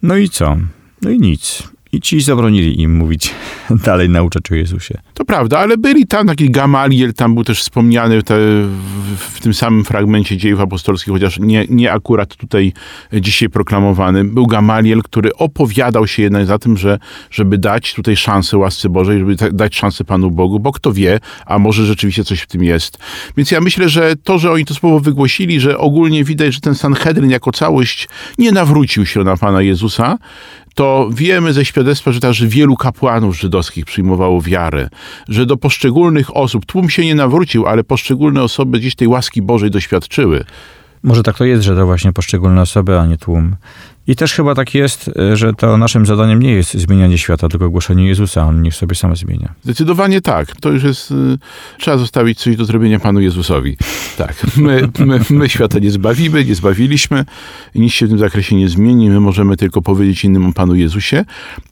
no 0.02 0.16
i 0.16 0.28
co? 0.28 0.56
No 1.02 1.10
i 1.10 1.18
nic. 1.18 1.71
I 1.94 2.00
ci 2.00 2.20
zabronili 2.20 2.80
im 2.80 2.96
mówić 2.96 3.34
dalej, 3.86 4.08
nauczać 4.08 4.52
o 4.52 4.54
Jezusie. 4.54 4.98
To 5.14 5.24
prawda, 5.24 5.58
ale 5.58 5.76
byli 5.76 6.06
tam, 6.06 6.26
taki 6.26 6.50
Gamaliel, 6.50 7.14
tam 7.14 7.34
był 7.34 7.44
też 7.44 7.60
wspomniany 7.60 8.22
te, 8.22 8.34
w, 8.36 9.16
w, 9.18 9.40
tym 9.40 9.54
samym 9.54 9.84
fragmencie 9.84 10.36
dziejów 10.36 10.60
apostolskich, 10.60 11.12
chociaż 11.12 11.38
nie, 11.38 11.66
nie 11.68 11.92
akurat 11.92 12.36
tutaj 12.36 12.72
dzisiaj 13.12 13.48
proklamowany. 13.48 14.24
Był 14.24 14.46
Gamaliel, 14.46 15.02
który 15.02 15.34
opowiadał 15.34 16.06
się 16.06 16.22
jednak 16.22 16.46
za 16.46 16.58
tym, 16.58 16.76
że, 16.76 16.98
żeby 17.30 17.58
dać 17.58 17.94
tutaj 17.94 18.16
szansę 18.16 18.58
łasce 18.58 18.88
Bożej, 18.88 19.18
żeby 19.18 19.36
dać 19.52 19.76
szansę 19.76 20.04
Panu 20.04 20.30
Bogu, 20.30 20.60
bo 20.60 20.72
kto 20.72 20.92
wie, 20.92 21.20
a 21.46 21.58
może 21.58 21.86
rzeczywiście 21.86 22.24
coś 22.24 22.40
w 22.40 22.46
tym 22.46 22.64
jest. 22.64 22.98
Więc 23.36 23.50
ja 23.50 23.60
myślę, 23.60 23.88
że 23.88 24.16
to, 24.16 24.38
że 24.38 24.52
oni 24.52 24.64
to 24.64 24.74
słowo 24.74 25.00
wygłosili, 25.00 25.60
że 25.60 25.78
ogólnie 25.78 26.24
widać, 26.24 26.54
że 26.54 26.60
ten 26.60 26.74
Sanhedryn 26.74 27.30
jako 27.30 27.52
całość 27.52 28.08
nie 28.38 28.52
nawrócił 28.52 29.06
się 29.06 29.20
na 29.24 29.36
Pana 29.36 29.62
Jezusa, 29.62 30.18
to 30.74 31.08
wiemy 31.12 31.52
ze 31.52 31.64
świadectwa, 31.64 32.12
że 32.12 32.20
także 32.20 32.46
wielu 32.46 32.76
kapłanów 32.76 33.38
żydowskich 33.38 33.84
przyjmowało 33.84 34.42
wiarę, 34.42 34.88
że 35.28 35.46
do 35.46 35.56
poszczególnych 35.56 36.36
osób, 36.36 36.66
tłum 36.66 36.90
się 36.90 37.04
nie 37.04 37.14
nawrócił, 37.14 37.66
ale 37.66 37.84
poszczególne 37.84 38.42
osoby 38.42 38.78
gdzieś 38.78 38.94
tej 38.94 39.08
łaski 39.08 39.42
Bożej 39.42 39.70
doświadczyły. 39.70 40.44
Może 41.02 41.22
tak 41.22 41.38
to 41.38 41.44
jest, 41.44 41.62
że 41.62 41.76
to 41.76 41.86
właśnie 41.86 42.12
poszczególne 42.12 42.62
osoby, 42.62 42.98
a 42.98 43.06
nie 43.06 43.18
tłum. 43.18 43.56
I 44.06 44.16
też 44.16 44.34
chyba 44.34 44.54
tak 44.54 44.74
jest, 44.74 45.10
że 45.34 45.54
to 45.54 45.76
naszym 45.76 46.06
zadaniem 46.06 46.42
nie 46.42 46.52
jest 46.52 46.74
zmienianie 46.74 47.18
świata, 47.18 47.48
tylko 47.48 47.70
głoszenie 47.70 48.06
Jezusa. 48.06 48.46
On 48.46 48.62
niech 48.62 48.74
sobie 48.74 48.94
sam 48.94 49.16
zmienia. 49.16 49.54
Zdecydowanie 49.64 50.20
tak. 50.20 50.56
To 50.60 50.70
już 50.70 50.82
jest. 50.82 51.10
y, 51.10 51.14
Trzeba 51.78 51.96
zostawić 51.98 52.38
coś 52.38 52.56
do 52.56 52.64
zrobienia 52.64 53.00
Panu 53.00 53.20
Jezusowi. 53.20 53.76
Tak. 54.16 54.46
My, 54.56 54.88
my, 54.98 55.20
my 55.30 55.48
świata 55.48 55.78
nie 55.78 55.90
zbawimy, 55.90 56.44
nie 56.44 56.54
zbawiliśmy. 56.54 57.24
Nic 57.74 57.92
się 57.92 58.06
w 58.06 58.08
tym 58.08 58.18
zakresie 58.18 58.56
nie 58.56 58.68
zmieni. 58.68 59.10
My 59.10 59.20
możemy 59.20 59.56
tylko 59.56 59.82
powiedzieć 59.82 60.24
innym 60.24 60.46
o 60.46 60.52
Panu 60.52 60.74
Jezusie. 60.74 61.24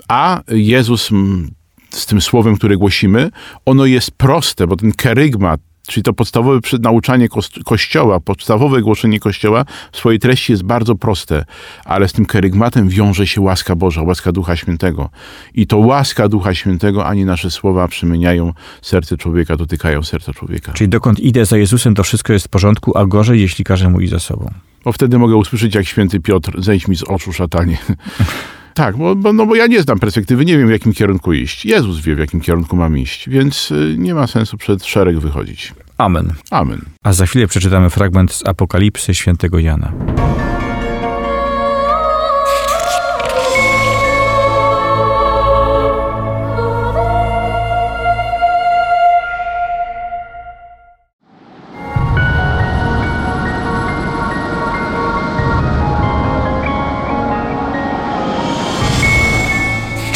A 0.08 0.40
Jezus 0.48 1.12
mm, 1.12 1.50
z 1.90 2.06
tym 2.06 2.20
słowem, 2.20 2.56
które 2.56 2.76
głosimy, 2.76 3.30
ono 3.66 3.86
jest 3.86 4.10
proste, 4.10 4.66
bo 4.66 4.76
ten 4.76 4.92
kerygmat, 4.92 5.60
czyli 5.90 6.04
to 6.04 6.12
podstawowe 6.12 6.60
nauczanie 6.80 7.28
Kościoła, 7.64 8.20
podstawowe 8.20 8.82
głoszenie 8.82 9.20
Kościoła 9.20 9.64
w 9.92 9.96
swojej 9.96 10.18
treści 10.18 10.52
jest 10.52 10.62
bardzo 10.62 10.94
proste, 10.94 11.44
ale 11.84 12.08
z 12.08 12.12
tym 12.12 12.26
kerygmatem 12.26 12.88
wiąże 12.88 13.26
się 13.26 13.40
łaska 13.40 13.76
Boża, 13.76 14.02
łaska 14.02 14.32
Ducha 14.32 14.56
Świętego. 14.56 15.10
I 15.54 15.66
to 15.66 15.78
łaska 15.78 16.28
Ducha 16.28 16.54
Świętego, 16.54 17.06
ani 17.06 17.24
nasze 17.24 17.50
słowa 17.50 17.88
przemieniają 17.88 18.52
serce 18.82 19.16
człowieka, 19.16 19.56
dotykają 19.56 20.02
serca 20.02 20.32
człowieka. 20.32 20.72
Czyli 20.72 20.88
dokąd 20.88 21.20
idę 21.20 21.44
za 21.46 21.56
Jezusem, 21.56 21.94
to 21.94 22.02
wszystko 22.02 22.32
jest 22.32 22.46
w 22.46 22.48
porządku, 22.48 22.98
a 22.98 23.06
gorzej, 23.06 23.40
jeśli 23.40 23.64
każę 23.64 23.90
mu 23.90 24.00
iść 24.00 24.10
za 24.10 24.20
sobą. 24.20 24.50
Bo 24.84 24.92
wtedy 24.92 25.18
mogę 25.18 25.36
usłyszeć, 25.36 25.74
jak 25.74 25.86
święty 25.86 26.20
Piotr, 26.20 26.62
zejdź 26.62 26.88
mi 26.88 26.96
z 26.96 27.02
oczu, 27.02 27.32
szatanie. 27.32 27.78
tak, 28.74 28.96
bo, 28.96 29.16
bo, 29.16 29.32
no 29.32 29.46
bo 29.46 29.54
ja 29.54 29.66
nie 29.66 29.82
znam 29.82 29.98
perspektywy, 29.98 30.44
nie 30.44 30.58
wiem, 30.58 30.68
w 30.68 30.70
jakim 30.70 30.92
kierunku 30.92 31.32
iść. 31.32 31.66
Jezus 31.66 32.00
wie, 32.00 32.16
w 32.16 32.18
jakim 32.18 32.40
kierunku 32.40 32.76
mam 32.76 32.98
iść, 32.98 33.28
więc 33.28 33.70
y, 33.70 33.94
nie 33.98 34.14
ma 34.14 34.26
sensu 34.26 34.56
przed 34.56 34.84
szereg 34.84 35.18
wychodzić. 35.18 35.74
Amen. 35.98 36.32
Amen. 36.50 36.80
A 37.02 37.12
za 37.12 37.26
chwilę 37.26 37.46
przeczytamy 37.46 37.90
fragment 37.90 38.32
z 38.32 38.46
Apokalipsy 38.46 39.14
świętego 39.14 39.58
Jana. 39.58 39.92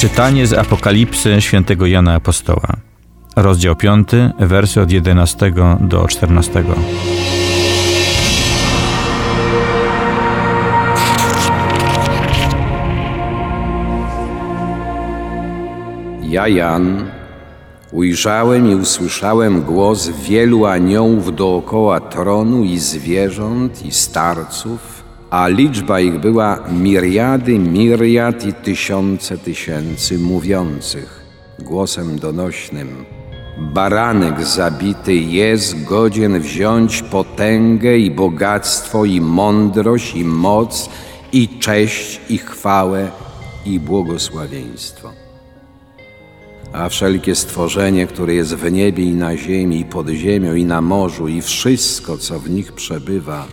Czytanie 0.05 0.47
z 0.47 0.53
Apokalipsy 0.53 1.41
świętego 1.41 1.87
Jana 1.87 2.15
Apostoła. 2.15 2.77
Rozdział 3.37 3.77
5, 3.77 4.09
wersy 4.39 4.81
od 4.81 4.91
11 4.91 5.53
do 5.81 6.09
14. 6.09 6.65
Ja, 16.23 16.49
Jan, 16.49 17.05
ujrzałem 17.93 18.71
i 18.71 18.75
usłyszałem 18.75 19.63
głos 19.63 20.09
wielu 20.09 20.67
aniołów 20.67 21.35
dookoła 21.37 22.01
tronu 22.01 22.65
i 22.65 22.79
zwierząt 22.79 23.87
i 23.87 23.93
starców, 23.93 24.94
a 25.31 25.49
liczba 25.49 26.01
ich 26.01 26.21
była 26.21 26.59
miriady, 26.73 27.59
miriad 27.59 28.47
i 28.47 28.53
tysiące 28.53 29.39
tysięcy 29.39 30.19
mówiących 30.19 31.25
głosem 31.59 32.19
donośnym. 32.19 33.05
Baranek 33.59 34.45
zabity 34.45 35.15
jest 35.15 35.85
godzien 35.85 36.41
wziąć 36.41 37.03
potęgę 37.03 37.99
i 37.99 38.11
bogactwo 38.11 39.05
i 39.05 39.21
mądrość 39.21 40.15
i 40.15 40.25
moc 40.25 40.91
i 41.33 41.49
cześć 41.49 42.21
i 42.29 42.39
chwałę 42.39 43.11
i 43.67 43.81
błogosławieństwo 43.81 45.25
a 46.75 46.89
wszelkie 46.89 47.35
stworzenie, 47.35 48.07
które 48.07 48.35
jest 48.35 48.55
w 48.55 48.73
niebie 48.73 49.05
i 49.05 49.15
na 49.15 49.37
ziemi, 49.37 49.81
i 49.81 49.85
pod 49.85 50.09
ziemią, 50.09 50.55
i 50.55 50.65
na 50.65 50.81
morzu, 50.81 51.29
i 51.29 51.43
wszystko, 51.43 52.19
co 52.19 52.39
w 52.41 52.51
nich 52.51 52.73
przebywa, 52.73 53.47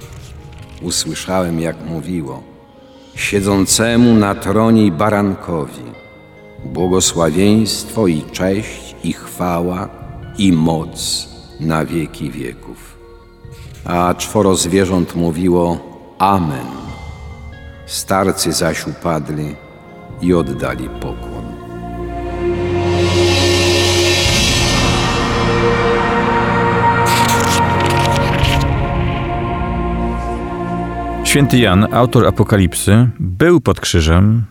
usłyszałem, 0.82 1.60
jak 1.60 1.86
mówiło, 1.86 2.44
siedzącemu 3.16 4.14
na 4.14 4.36
tronie 4.36 4.92
barankowi, 4.92 5.84
błogosławieństwo 6.66 8.08
i 8.08 8.24
cześć, 8.32 8.96
i 9.04 9.14
chwała, 9.14 9.90
i 10.38 10.52
moc 10.52 11.30
na 11.60 11.86
wieki 11.86 12.32
wieków. 12.32 12.98
A 13.86 14.14
czworo 14.14 14.56
zwierząt 14.56 15.16
mówiło 15.16 15.78
Amen. 16.18 16.68
Starcy 17.86 18.54
zaś 18.54 18.88
upadli 18.88 19.56
i 20.22 20.34
oddali 20.34 20.90
pokłon. 20.90 21.31
Święty 31.32 31.58
Jan, 31.58 31.88
autor 31.94 32.28
Apokalipsy, 32.28 33.10
był 33.20 33.62
pod 33.62 33.80
krzyżem 33.80 34.44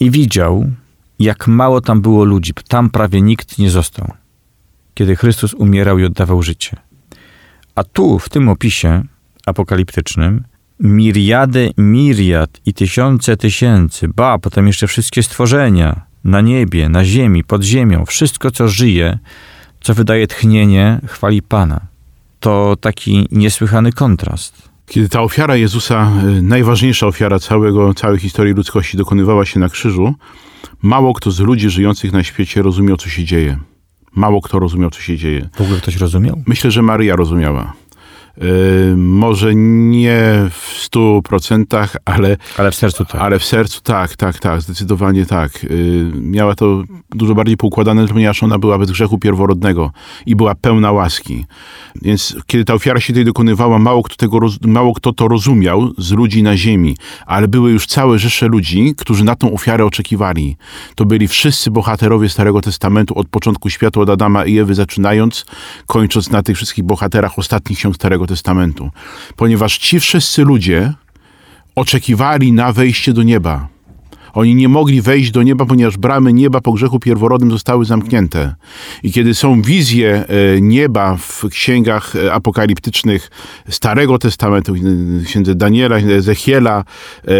i 0.00 0.10
widział, 0.10 0.70
jak 1.18 1.48
mało 1.48 1.80
tam 1.80 2.00
było 2.00 2.24
ludzi. 2.24 2.52
Tam 2.68 2.90
prawie 2.90 3.22
nikt 3.22 3.58
nie 3.58 3.70
został, 3.70 4.12
kiedy 4.94 5.16
Chrystus 5.16 5.54
umierał 5.54 5.98
i 5.98 6.04
oddawał 6.04 6.42
życie. 6.42 6.76
A 7.74 7.84
tu, 7.84 8.18
w 8.18 8.28
tym 8.28 8.48
opisie 8.48 9.02
apokaliptycznym, 9.46 10.44
miriady, 10.80 11.70
miriad 11.78 12.60
i 12.66 12.74
tysiące 12.74 13.36
tysięcy, 13.36 14.08
ba, 14.08 14.38
potem 14.38 14.66
jeszcze 14.66 14.86
wszystkie 14.86 15.22
stworzenia 15.22 16.00
na 16.24 16.40
niebie, 16.40 16.88
na 16.88 17.04
ziemi, 17.04 17.44
pod 17.44 17.62
ziemią, 17.62 18.04
wszystko, 18.06 18.50
co 18.50 18.68
żyje, 18.68 19.18
co 19.80 19.94
wydaje 19.94 20.26
tchnienie, 20.26 21.00
chwali 21.06 21.42
Pana. 21.42 21.80
To 22.40 22.76
taki 22.76 23.28
niesłychany 23.32 23.92
kontrast. 23.92 24.71
Kiedy 24.92 25.08
ta 25.08 25.22
ofiara 25.22 25.56
Jezusa, 25.56 26.12
y, 26.38 26.42
najważniejsza 26.42 27.06
ofiara 27.06 27.38
całego, 27.38 27.94
całej 27.94 28.18
historii 28.18 28.54
ludzkości 28.54 28.96
dokonywała 28.96 29.44
się 29.44 29.60
na 29.60 29.68
krzyżu, 29.68 30.14
mało 30.82 31.14
kto 31.14 31.30
z 31.30 31.40
ludzi 31.40 31.70
żyjących 31.70 32.12
na 32.12 32.24
świecie 32.24 32.62
rozumiał, 32.62 32.96
co 32.96 33.08
się 33.08 33.24
dzieje. 33.24 33.58
Mało 34.14 34.40
kto 34.40 34.58
rozumiał, 34.58 34.90
co 34.90 35.00
się 35.00 35.16
dzieje. 35.16 35.48
W 35.56 35.60
ogóle 35.60 35.78
ktoś 35.78 35.96
rozumiał? 35.96 36.42
Myślę, 36.46 36.70
że 36.70 36.82
Maryja 36.82 37.16
rozumiała. 37.16 37.72
Y, 38.38 38.94
może 38.96 39.54
nie 39.54 40.48
w 40.50 40.78
stu 40.78 41.20
procentach, 41.24 41.96
ale, 42.04 42.36
Ale 42.58 42.70
w 42.70 42.74
sercu 42.74 43.04
tak. 43.04 43.20
ale 43.20 43.38
w 43.38 43.44
sercu 43.44 43.80
tak, 43.82 44.16
tak, 44.16 44.38
tak, 44.38 44.62
zdecydowanie 44.62 45.26
tak. 45.26 45.64
Y, 45.64 46.10
miała 46.14 46.54
to 46.54 46.82
dużo 47.10 47.34
bardziej 47.34 47.56
poukładane, 47.56 48.08
ponieważ 48.08 48.42
ona 48.42 48.58
była 48.58 48.78
bez 48.78 48.90
grzechu 48.90 49.18
pierworodnego 49.18 49.90
i 50.26 50.36
była 50.36 50.54
pełna 50.54 50.92
łaski. 50.92 51.44
Więc 52.02 52.36
kiedy 52.46 52.64
ta 52.64 52.74
ofiara 52.74 53.00
się 53.00 53.12
tej 53.12 53.24
dokonywała, 53.24 53.78
mało 53.78 54.02
kto, 54.02 54.16
tego, 54.16 54.38
mało 54.66 54.94
kto 54.94 55.12
to 55.12 55.28
rozumiał 55.28 55.92
z 55.98 56.12
ludzi 56.12 56.42
na 56.42 56.56
ziemi, 56.56 56.96
ale 57.26 57.48
były 57.48 57.70
już 57.70 57.86
całe 57.86 58.18
rzesze 58.18 58.48
ludzi, 58.48 58.94
którzy 58.98 59.24
na 59.24 59.36
tą 59.36 59.54
ofiarę 59.54 59.84
oczekiwali. 59.84 60.56
To 60.94 61.04
byli 61.04 61.28
wszyscy 61.28 61.70
bohaterowie 61.70 62.28
Starego 62.28 62.60
Testamentu 62.60 63.18
od 63.18 63.28
początku 63.28 63.70
świata, 63.70 64.00
od 64.00 64.10
Adama 64.10 64.44
i 64.44 64.58
Ewy 64.58 64.74
zaczynając, 64.74 65.46
kończąc 65.86 66.30
na 66.30 66.42
tych 66.42 66.56
wszystkich 66.56 66.84
bohaterach 66.84 67.38
ostatnich 67.38 67.78
ksiąg 67.78 67.94
Starego 67.94 68.21
Testamentu. 68.26 68.90
Ponieważ 69.36 69.78
ci 69.78 70.00
wszyscy 70.00 70.44
ludzie 70.44 70.92
oczekiwali 71.74 72.52
na 72.52 72.72
wejście 72.72 73.12
do 73.12 73.22
nieba. 73.22 73.68
Oni 74.32 74.54
nie 74.54 74.68
mogli 74.68 75.02
wejść 75.02 75.30
do 75.30 75.42
nieba, 75.42 75.66
ponieważ 75.66 75.96
bramy 75.96 76.32
nieba 76.32 76.60
po 76.60 76.72
grzechu 76.72 76.98
pierworodnym 76.98 77.50
zostały 77.50 77.84
zamknięte. 77.84 78.54
I 79.02 79.12
kiedy 79.12 79.34
są 79.34 79.62
wizje 79.62 80.24
e, 80.28 80.60
nieba 80.60 81.16
w 81.16 81.44
księgach 81.50 82.16
e, 82.16 82.32
apokaliptycznych 82.32 83.30
Starego 83.68 84.18
Testamentu, 84.18 84.74
w 84.74 85.24
księdze 85.24 85.54
Daniela, 85.54 85.96
Ezechiela, 85.96 86.84
e, 87.24 87.32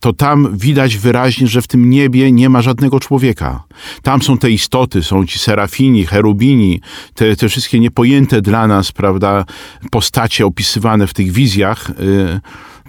to 0.00 0.12
tam 0.12 0.56
widać 0.58 0.96
wyraźnie, 0.96 1.46
że 1.46 1.62
w 1.62 1.66
tym 1.66 1.90
niebie 1.90 2.32
nie 2.32 2.48
ma 2.48 2.62
żadnego 2.62 3.00
człowieka. 3.00 3.62
Tam 4.02 4.22
są 4.22 4.38
te 4.38 4.50
istoty, 4.50 5.02
są 5.02 5.26
ci 5.26 5.38
serafini, 5.38 6.06
cherubini, 6.06 6.80
te, 7.14 7.36
te 7.36 7.48
wszystkie 7.48 7.80
niepojęte 7.80 8.42
dla 8.42 8.66
nas, 8.66 8.92
prawda, 8.92 9.44
postacie 9.90 10.46
opisywane 10.46 11.06
w 11.06 11.14
tych 11.14 11.32
wizjach. 11.32 11.90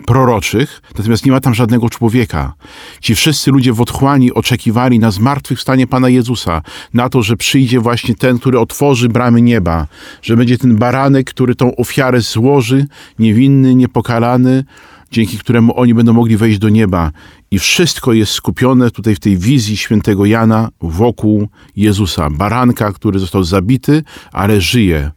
Proroczych, 0.05 0.81
natomiast 0.97 1.25
nie 1.25 1.31
ma 1.31 1.39
tam 1.39 1.53
żadnego 1.53 1.89
człowieka. 1.89 2.53
Ci 3.01 3.15
wszyscy 3.15 3.51
ludzie 3.51 3.73
w 3.73 3.81
otchłani 3.81 4.33
oczekiwali 4.33 4.99
na 4.99 5.11
zmartwychwstanie 5.11 5.87
Pana 5.87 6.09
Jezusa, 6.09 6.61
na 6.93 7.09
to, 7.09 7.23
że 7.23 7.37
przyjdzie 7.37 7.79
właśnie 7.79 8.15
ten, 8.15 8.39
który 8.39 8.59
otworzy 8.59 9.09
bramy 9.09 9.41
nieba, 9.41 9.87
że 10.21 10.37
będzie 10.37 10.57
ten 10.57 10.75
baranek, 10.75 11.29
który 11.29 11.55
tą 11.55 11.75
ofiarę 11.75 12.21
złoży, 12.21 12.85
niewinny, 13.19 13.75
niepokalany, 13.75 14.63
dzięki 15.11 15.37
któremu 15.37 15.79
oni 15.79 15.93
będą 15.93 16.13
mogli 16.13 16.37
wejść 16.37 16.59
do 16.59 16.69
nieba. 16.69 17.11
I 17.51 17.59
wszystko 17.59 18.13
jest 18.13 18.31
skupione 18.31 18.91
tutaj 18.91 19.15
w 19.15 19.19
tej 19.19 19.37
wizji 19.37 19.77
świętego 19.77 20.25
Jana 20.25 20.69
wokół 20.81 21.47
Jezusa, 21.75 22.29
baranka, 22.29 22.91
który 22.91 23.19
został 23.19 23.43
zabity, 23.43 24.03
ale 24.31 24.61
żyje 24.61 25.11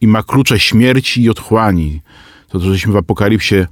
i 0.00 0.06
ma 0.06 0.22
klucze 0.22 0.60
śmierci 0.60 1.22
i 1.22 1.30
otchłani. 1.30 2.00
To, 2.52 2.58
to 2.58 2.64
żeśmy 2.64 2.92
w 2.92 2.96
Apokalipsie 2.96 3.66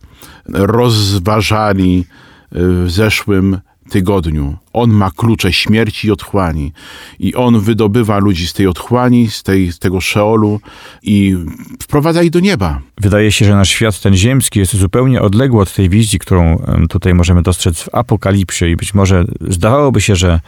rozważali 0.48 2.04
w 2.52 2.86
zeszłym 2.90 3.58
tygodniu. 3.90 4.56
On 4.72 4.90
ma 4.90 5.10
klucze 5.10 5.52
śmierci 5.52 6.08
i 6.08 6.10
otchłani. 6.10 6.72
I 7.18 7.34
on 7.34 7.60
wydobywa 7.60 8.18
ludzi 8.18 8.46
z 8.46 8.52
tej 8.52 8.66
otchłani, 8.66 9.30
z, 9.30 9.42
tej, 9.42 9.72
z 9.72 9.78
tego 9.78 10.00
szeolu 10.00 10.60
i 11.02 11.36
wprowadza 11.82 12.22
ich 12.22 12.30
do 12.30 12.40
nieba. 12.40 12.80
Wydaje 13.00 13.32
się, 13.32 13.44
że 13.44 13.54
nasz 13.54 13.68
świat 13.68 14.00
ten 14.00 14.16
ziemski 14.16 14.58
jest 14.58 14.76
zupełnie 14.76 15.22
odległy 15.22 15.62
od 15.62 15.74
tej 15.74 15.88
wizji, 15.88 16.18
którą 16.18 16.62
tutaj 16.88 17.14
możemy 17.14 17.42
dostrzec 17.42 17.82
w 17.82 17.94
Apokalipsie 17.94 18.64
i 18.64 18.76
być 18.76 18.94
może 18.94 19.24
zdawałoby 19.40 20.00
się, 20.00 20.16
że, 20.16 20.40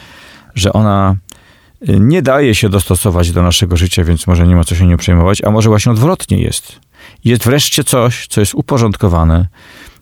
że 0.55 0.73
ona 0.73 1.17
y, 1.89 2.01
nie 2.01 2.23
daje 2.23 2.55
się 2.55 2.69
dostosować 2.69 3.33
do 3.33 3.43
naszego 3.43 3.77
życia, 3.77 4.05
więc 4.05 4.27
może 4.27 4.47
nie 4.47 4.57
ma 4.57 4.65
co 4.65 4.75
się 4.75 4.87
nie 4.87 4.97
przejmować, 4.97 5.45
a 5.45 5.51
może 5.51 5.69
właśnie 5.69 5.93
odwrotnie 5.93 6.43
jest. 6.43 6.81
Jest 7.25 7.45
wreszcie 7.45 7.85
coś, 7.85 8.27
co 8.27 8.41
jest 8.41 8.55
uporządkowane, 8.55 9.49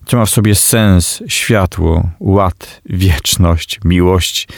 co 0.07 0.17
ma 0.17 0.27
w 0.27 0.31
sobie 0.31 0.55
sens, 0.55 1.23
światło, 1.29 2.11
ład, 2.21 2.81
wieczność, 2.87 3.81
miłość, 3.85 4.49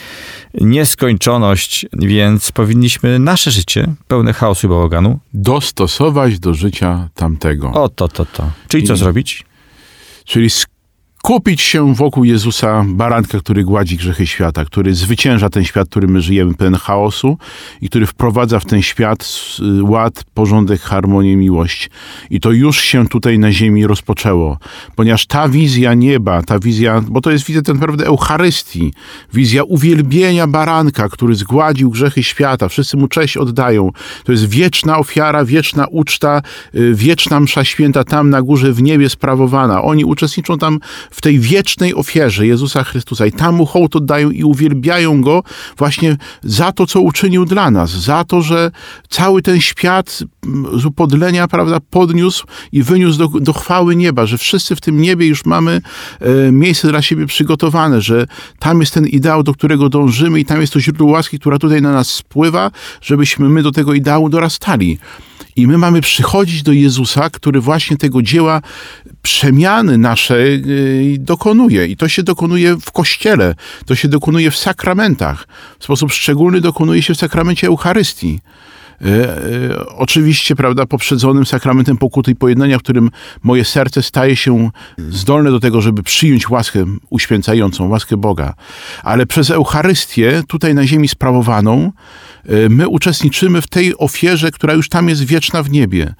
nieskończoność, 0.54 1.86
więc 1.92 2.52
powinniśmy 2.52 3.18
nasze 3.18 3.50
życie, 3.50 3.94
pełne 4.08 4.32
chaosu 4.32 4.66
i 4.66 4.70
bałaganu, 4.70 5.18
Dostosować 5.34 6.38
do 6.38 6.54
życia 6.54 7.08
tamtego. 7.14 7.70
o 7.72 7.88
to, 7.88 8.08
to, 8.08 8.26
to. 8.26 8.50
Czyli 8.68 8.86
co 8.86 8.94
I- 8.94 8.96
zrobić? 8.96 9.44
Czyli 10.24 10.48
skupić 11.26 11.60
się 11.60 11.94
wokół 11.94 12.24
Jezusa, 12.24 12.84
baranka, 12.88 13.38
który 13.38 13.64
gładzi 13.64 13.96
grzechy 13.96 14.26
świata, 14.26 14.64
który 14.64 14.94
zwycięża 14.94 15.50
ten 15.50 15.64
świat, 15.64 15.88
w 15.88 15.90
którym 15.90 16.10
my 16.10 16.20
żyjemy, 16.20 16.54
pełen 16.54 16.74
chaosu 16.74 17.38
i 17.80 17.88
który 17.88 18.06
wprowadza 18.06 18.60
w 18.60 18.64
ten 18.64 18.82
świat 18.82 19.36
ład, 19.82 20.24
porządek, 20.34 20.80
harmonię, 20.80 21.36
miłość. 21.36 21.90
I 22.30 22.40
to 22.40 22.50
już 22.50 22.80
się 22.80 23.08
tutaj 23.08 23.38
na 23.38 23.52
ziemi 23.52 23.86
rozpoczęło, 23.86 24.58
ponieważ 24.96 25.26
ta 25.26 25.48
wizja 25.48 25.94
nieba, 25.94 26.42
ta 26.42 26.58
wizja, 26.58 27.02
bo 27.08 27.20
to 27.20 27.30
jest 27.30 27.46
wizja 27.46 27.62
tak 27.62 27.74
naprawdę 27.74 28.06
Eucharystii, 28.06 28.92
wizja 29.32 29.62
uwielbienia 29.62 30.46
baranka, 30.46 31.08
który 31.08 31.34
zgładził 31.34 31.90
grzechy 31.90 32.22
świata, 32.22 32.68
wszyscy 32.68 32.96
mu 32.96 33.08
cześć 33.08 33.36
oddają. 33.36 33.90
To 34.24 34.32
jest 34.32 34.48
wieczna 34.48 34.98
ofiara, 34.98 35.44
wieczna 35.44 35.86
uczta, 35.90 36.42
y, 36.74 36.94
wieczna 36.94 37.40
msza 37.40 37.64
święta 37.64 38.04
tam 38.04 38.30
na 38.30 38.42
górze 38.42 38.72
w 38.72 38.82
niebie 38.82 39.08
sprawowana. 39.08 39.82
Oni 39.82 40.04
uczestniczą 40.04 40.58
tam 40.58 40.78
w 41.12 41.20
tej 41.20 41.38
wiecznej 41.38 41.94
ofierze 41.94 42.46
Jezusa 42.46 42.84
Chrystusa 42.84 43.26
i 43.26 43.32
tam 43.32 43.54
mu 43.54 43.66
hołd 43.66 43.96
oddają 43.96 44.30
i 44.30 44.44
uwielbiają 44.44 45.22
Go 45.22 45.42
właśnie 45.76 46.16
za 46.42 46.72
to, 46.72 46.86
co 46.86 47.00
uczynił 47.00 47.44
dla 47.44 47.70
nas, 47.70 47.90
za 47.90 48.24
to, 48.24 48.42
że 48.42 48.70
cały 49.08 49.42
ten 49.42 49.60
świat 49.60 50.22
z 50.76 50.84
upodlenia, 50.84 51.48
prawda, 51.48 51.80
podniósł 51.90 52.46
i 52.72 52.82
wyniósł 52.82 53.18
do, 53.18 53.28
do 53.40 53.52
chwały 53.52 53.96
nieba, 53.96 54.26
że 54.26 54.38
wszyscy 54.38 54.76
w 54.76 54.80
tym 54.80 55.00
niebie 55.00 55.26
już 55.26 55.44
mamy 55.44 55.80
e, 56.20 56.52
miejsce 56.52 56.88
dla 56.88 57.02
siebie 57.02 57.26
przygotowane, 57.26 58.00
że 58.00 58.26
tam 58.58 58.80
jest 58.80 58.94
ten 58.94 59.06
ideał, 59.06 59.42
do 59.42 59.54
którego 59.54 59.88
dążymy 59.88 60.40
i 60.40 60.44
tam 60.44 60.60
jest 60.60 60.72
to 60.72 60.80
źródło 60.80 61.10
łaski, 61.10 61.38
która 61.38 61.58
tutaj 61.58 61.82
na 61.82 61.92
nas 61.92 62.08
spływa, 62.08 62.70
żebyśmy 63.00 63.48
my 63.48 63.62
do 63.62 63.72
tego 63.72 63.94
ideału 63.94 64.28
dorastali. 64.28 64.98
I 65.56 65.66
my 65.66 65.78
mamy 65.78 66.00
przychodzić 66.00 66.62
do 66.62 66.72
Jezusa, 66.72 67.30
który 67.30 67.60
właśnie 67.60 67.96
tego 67.96 68.22
dzieła 68.22 68.62
przemiany 69.22 69.98
naszej 69.98 70.62
y, 71.14 71.18
dokonuje. 71.18 71.86
I 71.86 71.96
to 71.96 72.08
się 72.08 72.22
dokonuje 72.22 72.76
w 72.76 72.92
Kościele, 72.92 73.54
to 73.86 73.94
się 73.94 74.08
dokonuje 74.08 74.50
w 74.50 74.56
sakramentach. 74.56 75.46
W 75.78 75.84
sposób 75.84 76.12
szczególny 76.12 76.60
dokonuje 76.60 77.02
się 77.02 77.14
w 77.14 77.18
sakramencie 77.18 77.66
Eucharystii. 77.66 78.40
E, 79.00 79.06
e, 79.06 79.86
Oczywiście, 79.86 80.56
prawda, 80.56 80.86
poprzedzonym 80.86 81.46
sakramentem 81.46 81.96
pokuty 81.96 82.30
i 82.30 82.34
pojednania, 82.34 82.78
w 82.78 82.82
którym 82.82 83.10
moje 83.42 83.64
serce 83.64 84.02
staje 84.02 84.36
się 84.36 84.70
zdolne 84.98 85.50
do 85.50 85.60
tego, 85.60 85.80
żeby 85.80 86.02
przyjąć 86.02 86.50
łaskę 86.50 86.84
uświęcającą, 87.10 87.88
łaskę 87.88 88.16
Boga. 88.16 88.54
Ale 89.02 89.26
przez 89.26 89.50
Eucharystię, 89.50 90.42
tutaj 90.48 90.74
na 90.74 90.86
ziemi 90.86 91.08
sprawowaną, 91.08 91.92
e, 92.46 92.68
my 92.68 92.88
uczestniczymy 92.88 93.62
w 93.62 93.66
tej 93.66 93.98
ofierze, 93.98 94.50
która 94.50 94.74
już 94.74 94.88
tam 94.88 95.08
jest 95.08 95.24
wieczna 95.24 95.62
w 95.62 95.70
niebie. 95.70 96.14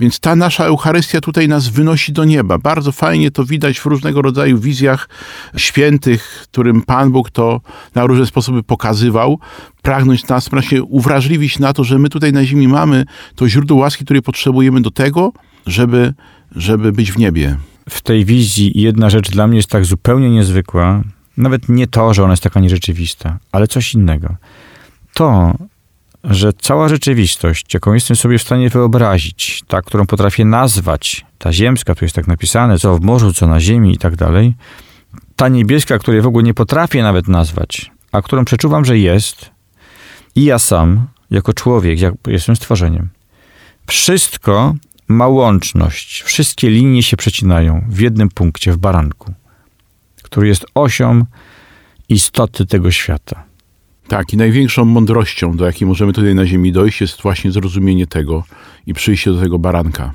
Więc 0.00 0.20
ta 0.20 0.36
nasza 0.36 0.64
Eucharystia 0.64 1.20
tutaj 1.20 1.48
nas 1.48 1.68
wynosi 1.68 2.12
do 2.12 2.24
nieba. 2.24 2.58
Bardzo 2.58 2.92
fajnie 2.92 3.30
to 3.30 3.44
widać 3.44 3.80
w 3.80 3.86
różnego 3.86 4.22
rodzaju 4.22 4.58
wizjach 4.58 5.08
świętych, 5.56 6.46
którym 6.50 6.82
Pan 6.82 7.12
Bóg 7.12 7.30
to 7.30 7.60
na 7.94 8.06
różne 8.06 8.26
sposoby 8.26 8.62
pokazywał. 8.62 9.38
Pragnąć 9.82 10.28
nas 10.28 10.48
właśnie 10.48 10.82
uwrażliwić 10.82 11.58
na 11.58 11.72
to, 11.72 11.84
że 11.84 11.98
my 11.98 12.08
tutaj 12.08 12.32
na 12.32 12.44
ziemi 12.44 12.68
mamy 12.68 13.04
to 13.34 13.48
źródło 13.48 13.76
łaski, 13.78 14.04
które 14.04 14.22
potrzebujemy 14.22 14.80
do 14.80 14.90
tego, 14.90 15.32
żeby, 15.66 16.14
żeby 16.56 16.92
być 16.92 17.12
w 17.12 17.18
niebie. 17.18 17.56
w 17.88 18.02
tej 18.02 18.24
wizji 18.24 18.72
jedna 18.74 19.10
rzecz 19.10 19.30
dla 19.30 19.46
mnie 19.46 19.56
jest 19.56 19.70
tak 19.70 19.84
zupełnie 19.84 20.30
niezwykła. 20.30 21.02
Nawet 21.36 21.68
nie 21.68 21.86
to, 21.86 22.14
że 22.14 22.22
ona 22.24 22.32
jest 22.32 22.42
taka 22.42 22.60
nierzeczywista, 22.60 23.38
ale 23.52 23.68
coś 23.68 23.94
innego. 23.94 24.36
To, 25.14 25.54
że 26.24 26.52
cała 26.52 26.88
rzeczywistość, 26.88 27.74
jaką 27.74 27.94
jestem 27.94 28.16
sobie 28.16 28.38
w 28.38 28.42
stanie 28.42 28.70
wyobrazić, 28.70 29.62
ta, 29.68 29.82
którą 29.82 30.06
potrafię 30.06 30.44
nazwać, 30.44 31.26
ta 31.38 31.52
ziemska, 31.52 31.94
tu 31.94 32.04
jest 32.04 32.14
tak 32.14 32.26
napisane, 32.26 32.78
co 32.78 32.96
w 32.96 33.00
morzu, 33.00 33.32
co 33.32 33.46
na 33.46 33.60
ziemi 33.60 33.94
i 33.94 33.98
tak 33.98 34.16
dalej, 34.16 34.54
ta 35.36 35.48
niebieska, 35.48 35.98
której 35.98 36.20
w 36.20 36.26
ogóle 36.26 36.44
nie 36.44 36.54
potrafię 36.54 37.02
nawet 37.02 37.28
nazwać, 37.28 37.90
a 38.12 38.22
którą 38.22 38.44
przeczuwam, 38.44 38.84
że 38.84 38.98
jest, 38.98 39.50
i 40.36 40.44
ja 40.44 40.58
sam, 40.58 41.06
jako 41.30 41.52
człowiek, 41.52 42.00
jak 42.00 42.14
jestem 42.26 42.56
stworzeniem, 42.56 43.08
wszystko 43.86 44.74
ma 45.08 45.28
łączność. 45.28 46.22
Wszystkie 46.22 46.70
linie 46.70 47.02
się 47.02 47.16
przecinają 47.16 47.84
w 47.88 48.00
jednym 48.00 48.28
punkcie, 48.28 48.72
w 48.72 48.76
baranku, 48.76 49.34
który 50.22 50.48
jest 50.48 50.66
osią 50.74 51.24
istoty 52.08 52.66
tego 52.66 52.90
świata. 52.90 53.44
Tak, 54.08 54.32
i 54.32 54.36
największą 54.36 54.84
mądrością, 54.84 55.56
do 55.56 55.66
jakiej 55.66 55.88
możemy 55.88 56.12
tutaj 56.12 56.34
na 56.34 56.46
ziemi 56.46 56.72
dojść, 56.72 57.00
jest 57.00 57.22
właśnie 57.22 57.52
zrozumienie 57.52 58.06
tego 58.06 58.44
i 58.86 58.94
przyjście 58.94 59.32
do 59.32 59.40
tego 59.40 59.58
baranka. 59.58 60.12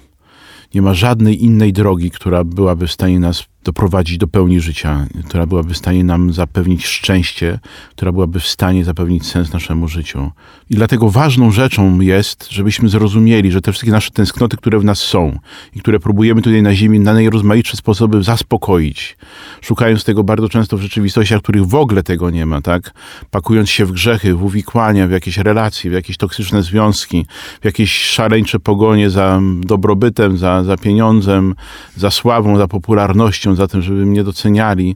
Nie 0.74 0.82
ma 0.82 0.94
żadnej 0.94 1.44
innej 1.44 1.74
drogi, 1.74 2.12
która 2.12 2.44
byłaby 2.44 2.88
w 2.88 2.92
stanie 2.92 3.20
nas 3.20 3.46
doprowadzić 3.64 4.18
do 4.18 4.28
pełni 4.28 4.60
życia, 4.60 5.08
która 5.28 5.46
byłaby 5.46 5.74
w 5.74 5.78
stanie 5.78 6.04
nam 6.04 6.34
zapewnić 6.34 6.86
szczęście, 6.88 7.60
która 7.92 8.12
byłaby 8.12 8.40
w 8.40 8.48
stanie 8.48 8.86
zapewnić 8.86 9.26
sens 9.26 9.54
naszemu 9.54 9.88
życiu. 9.88 10.32
I 10.70 10.76
dlatego 10.76 11.10
ważną 11.10 11.52
rzeczą 11.52 12.00
jest, 12.00 12.52
żebyśmy 12.52 12.90
zrozumieli, 12.90 13.52
że 13.52 13.62
te 13.62 13.72
wszystkie 13.72 13.92
nasze 13.92 14.12
tęsknoty, 14.12 14.58
które 14.58 14.80
w 14.80 14.84
nas 14.84 15.00
są 15.00 15.40
i 15.76 15.80
które 15.80 16.00
próbujemy 16.00 16.42
tutaj 16.42 16.62
na 16.62 16.76
ziemi 16.76 17.00
na 17.00 17.14
najrozmaitsze 17.14 17.78
sposoby 17.78 18.24
zaspokoić, 18.24 19.18
szukając 19.62 20.04
tego 20.04 20.24
bardzo 20.24 20.50
często 20.50 20.78
w 20.78 20.82
rzeczywistościach, 20.82 21.42
których 21.42 21.66
w 21.66 21.76
ogóle 21.76 22.04
tego 22.04 22.30
nie 22.30 22.46
ma, 22.46 22.62
tak? 22.62 22.94
Pakując 23.32 23.70
się 23.70 23.86
w 23.86 23.92
grzechy, 23.92 24.36
w 24.36 24.44
uwikłania, 24.44 25.08
w 25.08 25.12
jakieś 25.12 25.38
relacje, 25.38 25.92
w 25.92 25.94
jakieś 25.94 26.18
toksyczne 26.18 26.64
związki, 26.64 27.26
w 27.62 27.66
jakieś 27.66 28.04
szaleńcze 28.04 28.60
pogonie 28.60 29.10
za 29.10 29.42
dobrobytem, 29.62 30.38
za, 30.38 30.64
za 30.64 30.78
pieniądzem, 30.78 31.56
za 31.96 32.12
sławą, 32.12 32.58
za 32.58 32.68
popularnością, 32.68 33.49
za 33.56 33.68
tym, 33.68 33.82
żeby 33.82 34.06
mnie 34.06 34.24
doceniali, 34.24 34.96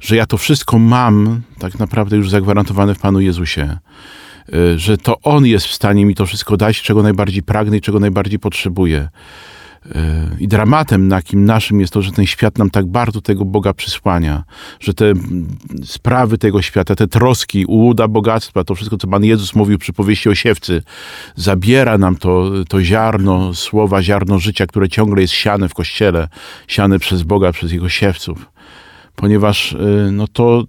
że 0.00 0.16
ja 0.16 0.26
to 0.26 0.38
wszystko 0.38 0.78
mam 0.78 1.40
tak 1.58 1.78
naprawdę 1.78 2.16
już 2.16 2.30
zagwarantowane 2.30 2.94
w 2.94 2.98
Panu 2.98 3.20
Jezusie. 3.20 3.78
Y, 4.54 4.78
Że 4.78 4.98
to 4.98 5.20
On 5.22 5.46
jest 5.46 5.66
w 5.66 5.72
stanie 5.72 6.06
mi 6.06 6.14
to 6.14 6.26
wszystko 6.26 6.56
dać, 6.56 6.82
czego 6.82 7.02
najbardziej 7.02 7.42
pragnę 7.42 7.76
i 7.76 7.80
czego 7.80 8.00
najbardziej 8.00 8.38
potrzebuję. 8.38 9.08
Y, 9.86 9.90
I 10.40 10.48
dramatem 10.48 11.10
takim 11.10 11.44
naszym 11.44 11.80
jest 11.80 11.92
to, 11.92 12.02
że 12.02 12.12
ten 12.12 12.26
świat 12.26 12.58
nam 12.58 12.70
tak 12.70 12.86
bardzo 12.86 13.20
tego 13.20 13.44
Boga 13.44 13.74
przysłania, 13.74 14.44
że 14.80 14.94
te 14.94 15.12
sprawy 15.84 16.38
tego 16.38 16.62
świata, 16.62 16.94
te 16.94 17.06
troski, 17.06 17.66
ułuda 17.66 18.08
bogactwa, 18.08 18.64
to 18.64 18.74
wszystko, 18.74 18.96
co 18.96 19.08
Pan 19.08 19.24
Jezus 19.24 19.54
mówił 19.54 19.78
przy 19.78 19.92
powieści 19.92 20.28
o 20.28 20.34
siewcy, 20.34 20.82
zabiera 21.36 21.98
nam 21.98 22.16
to, 22.16 22.50
to 22.68 22.82
ziarno 22.82 23.54
słowa, 23.54 24.02
ziarno 24.02 24.38
życia, 24.38 24.66
które 24.66 24.88
ciągle 24.88 25.22
jest 25.22 25.34
siane 25.34 25.68
w 25.68 25.74
Kościele, 25.74 26.28
siane 26.68 26.98
przez 26.98 27.22
Boga, 27.22 27.52
przez 27.52 27.72
Jego 27.72 27.88
siewców. 27.88 28.50
Ponieważ 29.16 29.72
y, 29.72 30.08
no 30.12 30.28
to 30.28 30.64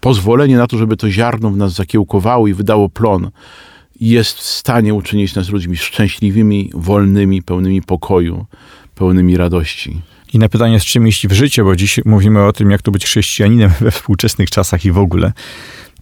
pozwolenie 0.00 0.56
na 0.56 0.66
to, 0.66 0.78
żeby 0.78 0.96
to 0.96 1.10
ziarno 1.10 1.50
w 1.50 1.56
nas 1.56 1.72
zakiełkowało 1.72 2.48
i 2.48 2.54
wydało 2.54 2.88
plon, 2.88 3.30
jest 4.00 4.38
w 4.38 4.42
stanie 4.42 4.94
uczynić 4.94 5.34
nas 5.34 5.48
ludźmi 5.48 5.76
szczęśliwymi, 5.76 6.70
wolnymi, 6.74 7.42
pełnymi 7.42 7.82
pokoju, 7.82 8.46
pełnymi 8.94 9.36
radości. 9.36 10.00
I 10.32 10.38
na 10.38 10.48
pytanie, 10.48 10.80
z 10.80 10.84
czym 10.84 11.08
iść 11.08 11.28
w 11.28 11.32
życie, 11.32 11.64
bo 11.64 11.76
dziś 11.76 12.00
mówimy 12.04 12.44
o 12.44 12.52
tym, 12.52 12.70
jak 12.70 12.82
to 12.82 12.90
być 12.90 13.04
chrześcijaninem 13.04 13.70
we 13.80 13.90
współczesnych 13.90 14.50
czasach 14.50 14.84
i 14.84 14.92
w 14.92 14.98
ogóle, 14.98 15.32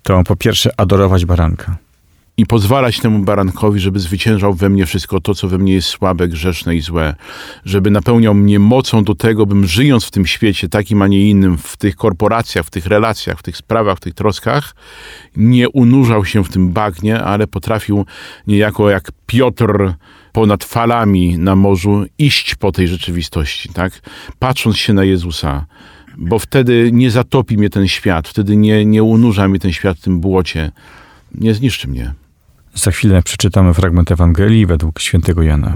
to 0.02 0.22
po 0.24 0.36
pierwsze 0.36 0.70
adorować 0.76 1.24
baranka. 1.24 1.76
I 2.36 2.46
pozwalać 2.46 3.00
temu 3.00 3.18
barankowi, 3.18 3.80
żeby 3.80 4.00
zwyciężał 4.00 4.54
we 4.54 4.68
mnie 4.68 4.86
wszystko 4.86 5.20
to, 5.20 5.34
co 5.34 5.48
we 5.48 5.58
mnie 5.58 5.72
jest 5.72 5.88
słabe, 5.88 6.28
grzeszne 6.28 6.76
i 6.76 6.80
złe, 6.80 7.14
żeby 7.64 7.90
napełniał 7.90 8.34
mnie 8.34 8.58
mocą 8.58 9.04
do 9.04 9.14
tego, 9.14 9.46
bym 9.46 9.66
żyjąc 9.66 10.04
w 10.04 10.10
tym 10.10 10.26
świecie 10.26 10.68
takim, 10.68 11.02
a 11.02 11.08
nie 11.08 11.30
innym, 11.30 11.58
w 11.58 11.76
tych 11.76 11.96
korporacjach, 11.96 12.66
w 12.66 12.70
tych 12.70 12.86
relacjach, 12.86 13.38
w 13.38 13.42
tych 13.42 13.56
sprawach, 13.56 13.96
w 13.96 14.00
tych 14.00 14.14
troskach, 14.14 14.74
nie 15.36 15.68
unurzał 15.68 16.24
się 16.24 16.44
w 16.44 16.48
tym 16.48 16.72
bagnie, 16.72 17.20
ale 17.20 17.46
potrafił 17.46 18.06
niejako 18.46 18.90
jak 18.90 19.10
Piotr 19.26 19.94
ponad 20.32 20.64
falami 20.64 21.38
na 21.38 21.56
morzu 21.56 22.04
iść 22.18 22.54
po 22.54 22.72
tej 22.72 22.88
rzeczywistości, 22.88 23.68
tak? 23.68 24.00
Patrząc 24.38 24.76
się 24.76 24.92
na 24.92 25.04
Jezusa, 25.04 25.66
bo 26.16 26.38
wtedy 26.38 26.90
nie 26.92 27.10
zatopi 27.10 27.58
mnie 27.58 27.70
ten 27.70 27.88
świat, 27.88 28.28
wtedy 28.28 28.56
nie, 28.56 28.84
nie 28.84 29.02
unurza 29.02 29.48
mnie 29.48 29.58
ten 29.58 29.72
świat 29.72 29.98
w 29.98 30.02
tym 30.02 30.20
błocie, 30.20 30.72
nie 31.34 31.54
zniszczy 31.54 31.88
mnie. 31.88 32.14
Za 32.74 32.90
chwilę 32.90 33.22
przeczytamy 33.22 33.74
fragment 33.74 34.12
Ewangelii 34.12 34.66
według 34.66 35.00
świętego 35.00 35.42
Jana. 35.42 35.74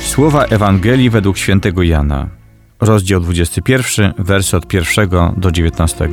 Słowa 0.00 0.44
Ewangelii 0.44 1.10
według 1.10 1.38
świętego 1.38 1.82
Jana. 1.82 2.39
Rozdział 2.80 3.20
21, 3.20 4.14
wersy 4.18 4.56
od 4.56 4.72
1 4.72 5.08
do 5.36 5.50
19. 5.52 6.08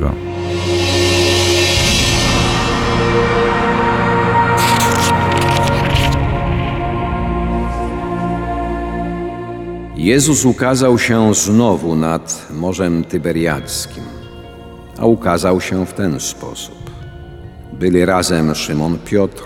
Jezus 9.96 10.44
ukazał 10.44 10.98
się 10.98 11.34
znowu 11.34 11.94
nad 11.94 12.46
Morzem 12.50 13.04
Tyberiackim, 13.04 14.04
a 14.98 15.06
ukazał 15.06 15.60
się 15.60 15.86
w 15.86 15.92
ten 15.92 16.20
sposób. 16.20 16.90
Byli 17.72 18.04
razem 18.04 18.54
Szymon 18.54 18.98
Piotr, 18.98 19.44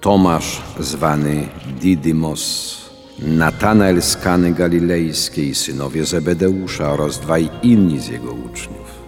Tomasz 0.00 0.62
zwany 0.80 1.48
Didymos, 1.80 2.79
Natanael 3.22 4.02
z 4.02 4.16
Kany 4.16 4.52
Galilejskiej, 4.52 5.54
synowie 5.54 6.04
Zebedeusza 6.04 6.92
oraz 6.92 7.20
dwaj 7.20 7.48
inni 7.62 7.98
z 7.98 8.08
jego 8.08 8.32
uczniów. 8.32 9.00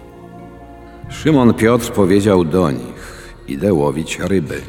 Szymon 1.09 1.53
Piotr 1.53 1.91
powiedział 1.91 2.45
do 2.45 2.71
nich, 2.71 3.33
idę 3.47 3.73
łowić 3.73 4.19
ryby. 4.19 4.61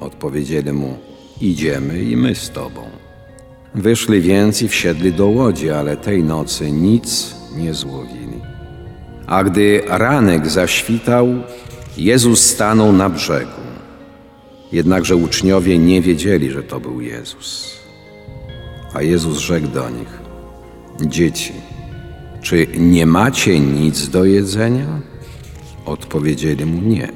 Odpowiedzieli 0.00 0.72
mu, 0.72 0.98
idziemy 1.40 2.02
i 2.02 2.16
my 2.16 2.34
z 2.34 2.50
tobą. 2.50 2.80
Wyszli 3.74 4.20
więc 4.20 4.62
i 4.62 4.68
wsiedli 4.68 5.12
do 5.12 5.26
łodzi, 5.26 5.70
ale 5.70 5.96
tej 5.96 6.24
nocy 6.24 6.72
nic 6.72 7.34
nie 7.56 7.74
złowili. 7.74 8.40
A 9.26 9.44
gdy 9.44 9.82
ranek 9.86 10.48
zaświtał, 10.48 11.28
Jezus 11.96 12.40
stanął 12.46 12.92
na 12.92 13.08
brzegu. 13.08 13.59
Jednakże 14.72 15.16
uczniowie 15.16 15.78
nie 15.78 16.02
wiedzieli, 16.02 16.50
że 16.50 16.62
to 16.62 16.80
był 16.80 17.00
Jezus. 17.00 17.80
A 18.94 19.02
Jezus 19.02 19.38
rzekł 19.38 19.68
do 19.68 19.90
nich: 19.90 20.20
Dzieci, 21.00 21.52
czy 22.42 22.66
nie 22.78 23.06
macie 23.06 23.60
nic 23.60 24.08
do 24.08 24.24
jedzenia? 24.24 25.00
Odpowiedzieli 25.86 26.66
mu 26.66 26.80
nie. 26.82 27.08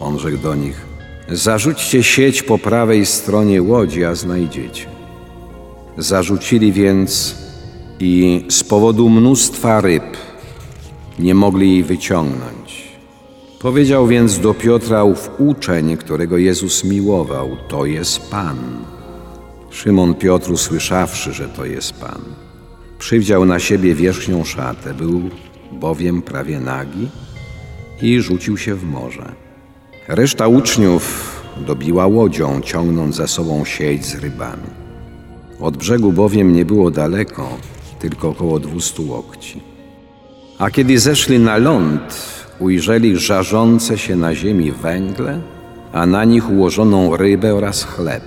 On 0.00 0.18
rzekł 0.18 0.38
do 0.38 0.54
nich: 0.54 0.86
Zarzućcie 1.28 2.02
sieć 2.02 2.42
po 2.42 2.58
prawej 2.58 3.06
stronie 3.06 3.62
łodzi, 3.62 4.04
a 4.04 4.14
znajdziecie. 4.14 4.86
Zarzucili 5.98 6.72
więc 6.72 7.36
i 8.00 8.44
z 8.48 8.64
powodu 8.64 9.08
mnóstwa 9.08 9.80
ryb 9.80 10.16
nie 11.18 11.34
mogli 11.34 11.72
jej 11.72 11.84
wyciągnąć. 11.84 12.57
Powiedział 13.60 14.06
więc 14.06 14.38
do 14.38 14.54
Piotra 14.54 15.04
ów 15.04 15.30
uczeń, 15.38 15.96
którego 15.96 16.38
Jezus 16.38 16.84
miłował, 16.84 17.56
to 17.68 17.86
jest 17.86 18.30
Pan. 18.30 18.58
Szymon 19.70 20.14
Piotr, 20.14 20.50
usłyszawszy, 20.50 21.32
że 21.32 21.48
to 21.48 21.64
jest 21.64 21.92
Pan, 21.92 22.20
przywdział 22.98 23.44
na 23.44 23.58
siebie 23.58 23.94
wierzchnią 23.94 24.44
szatę, 24.44 24.94
był 24.94 25.22
bowiem 25.72 26.22
prawie 26.22 26.60
nagi 26.60 27.08
i 28.02 28.20
rzucił 28.20 28.56
się 28.56 28.74
w 28.74 28.84
morze. 28.84 29.32
Reszta 30.08 30.48
uczniów 30.48 31.34
dobiła 31.66 32.06
łodzią, 32.06 32.60
ciągnąc 32.60 33.16
za 33.16 33.26
sobą 33.26 33.64
sieć 33.64 34.06
z 34.06 34.14
rybami. 34.14 34.70
Od 35.60 35.76
brzegu 35.76 36.12
bowiem 36.12 36.52
nie 36.52 36.64
było 36.64 36.90
daleko, 36.90 37.48
tylko 37.98 38.28
około 38.28 38.58
dwustu 38.58 39.08
łokci. 39.08 39.62
A 40.58 40.70
kiedy 40.70 40.98
zeszli 40.98 41.38
na 41.38 41.56
ląd, 41.56 42.37
ujrzeli 42.58 43.16
żarzące 43.16 43.98
się 43.98 44.16
na 44.16 44.34
ziemi 44.34 44.72
węgle, 44.72 45.40
a 45.92 46.06
na 46.06 46.24
nich 46.24 46.50
ułożoną 46.50 47.16
rybę 47.16 47.54
oraz 47.54 47.84
chleb. 47.84 48.22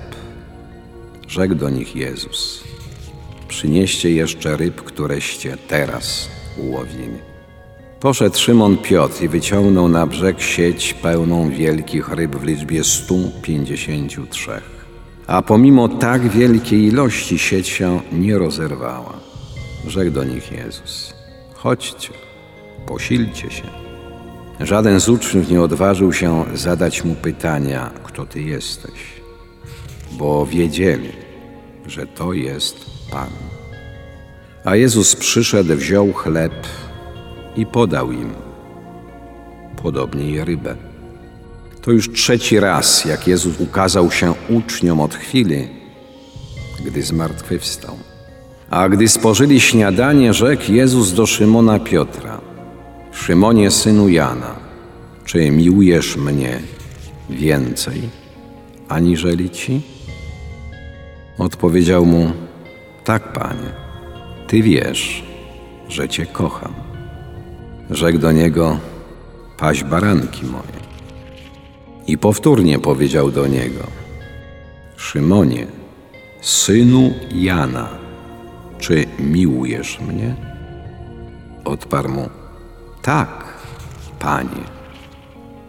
Rzekł 1.27 1.55
do 1.55 1.69
nich 1.69 1.95
Jezus: 1.95 2.63
Przynieście 3.47 4.11
jeszcze 4.11 4.57
ryb, 4.57 4.81
któreście 4.81 5.57
teraz 5.67 6.29
ułowili. 6.57 7.31
Poszedł 7.99 8.37
Szymon 8.37 8.77
Piotr 8.77 9.23
i 9.23 9.27
wyciągnął 9.27 9.87
na 9.87 10.07
brzeg 10.07 10.41
sieć 10.41 10.93
pełną 10.93 11.49
wielkich 11.49 12.09
ryb 12.09 12.35
w 12.35 12.43
liczbie 12.43 12.83
153. 12.83 14.51
A 15.27 15.41
pomimo 15.41 15.87
tak 15.87 16.29
wielkiej 16.29 16.83
ilości 16.83 17.39
sieć 17.39 17.67
się 17.67 17.99
nie 18.11 18.37
rozerwała. 18.37 19.13
Rzekł 19.87 20.11
do 20.11 20.23
nich 20.23 20.51
Jezus: 20.51 21.13
Chodźcie, 21.53 22.09
posilcie 22.87 23.51
się. 23.51 23.90
Żaden 24.63 24.99
z 24.99 25.09
uczniów 25.09 25.49
nie 25.49 25.61
odważył 25.61 26.13
się 26.13 26.45
zadać 26.53 27.03
mu 27.03 27.15
pytania, 27.15 27.91
kto 28.03 28.25
ty 28.25 28.41
jesteś, 28.41 29.01
bo 30.11 30.45
wiedzieli, 30.45 31.09
że 31.87 32.05
to 32.05 32.33
jest 32.33 32.85
Pan. 33.11 33.29
A 34.65 34.75
Jezus 34.75 35.15
przyszedł, 35.15 35.75
wziął 35.75 36.13
chleb 36.13 36.53
i 37.55 37.65
podał 37.65 38.11
im, 38.11 38.33
podobnie 39.83 40.29
i 40.29 40.43
rybę. 40.43 40.75
To 41.81 41.91
już 41.91 42.11
trzeci 42.11 42.59
raz, 42.59 43.05
jak 43.05 43.27
Jezus 43.27 43.59
ukazał 43.59 44.11
się 44.11 44.33
uczniom 44.49 44.99
od 44.99 45.15
chwili, 45.15 45.67
gdy 46.85 47.03
zmartwychwstał. 47.03 47.95
A 48.69 48.89
gdy 48.89 49.07
spożyli 49.07 49.59
śniadanie, 49.59 50.33
rzekł 50.33 50.71
Jezus 50.71 51.13
do 51.13 51.25
Szymona 51.25 51.79
Piotra: 51.79 52.50
Szymonie, 53.11 53.71
synu 53.71 54.09
Jana, 54.09 54.55
czy 55.25 55.51
miłujesz 55.51 56.17
mnie 56.17 56.59
więcej 57.29 58.09
aniżeli 58.91 59.49
ci? 59.49 59.81
Odpowiedział 61.37 62.05
mu: 62.05 62.31
Tak, 63.03 63.33
panie, 63.33 63.71
ty 64.47 64.61
wiesz, 64.61 65.23
że 65.89 66.09
cię 66.09 66.25
kocham. 66.25 66.73
Rzekł 67.89 68.17
do 68.17 68.31
niego: 68.31 68.79
Paś 69.57 69.83
baranki 69.83 70.45
moje. 70.45 70.81
I 72.07 72.17
powtórnie 72.17 72.79
powiedział 72.79 73.31
do 73.31 73.47
niego: 73.47 73.83
Szymonie, 74.97 75.67
synu 76.41 77.13
Jana, 77.35 77.89
czy 78.79 79.05
miłujesz 79.19 79.99
mnie? 79.99 80.35
Odparł 81.65 82.09
mu: 82.09 82.40
Tak, 83.01 83.29
panie, 84.19 84.63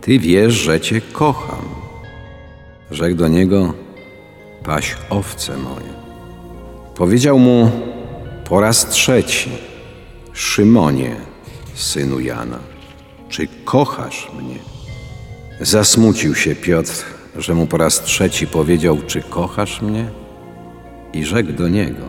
ty 0.00 0.18
wiesz, 0.18 0.54
że 0.54 0.80
cię 0.80 1.00
kocham. 1.00 1.64
Rzekł 2.90 3.16
do 3.16 3.28
niego: 3.28 3.74
Paś 4.64 4.96
owce 5.10 5.56
moje. 5.56 5.92
Powiedział 6.94 7.38
mu 7.38 7.70
po 8.44 8.60
raz 8.60 8.88
trzeci: 8.88 9.50
Szymonie, 10.32 11.16
synu 11.74 12.20
Jana, 12.20 12.58
czy 13.28 13.48
kochasz 13.64 14.28
mnie? 14.38 14.58
Zasmucił 15.60 16.34
się 16.34 16.54
Piotr, 16.54 17.04
że 17.36 17.54
mu 17.54 17.66
po 17.66 17.76
raz 17.76 18.02
trzeci 18.02 18.46
powiedział: 18.46 18.98
Czy 19.06 19.22
kochasz 19.22 19.82
mnie? 19.82 20.10
I 21.12 21.24
rzekł 21.24 21.52
do 21.52 21.68
niego: 21.68 22.04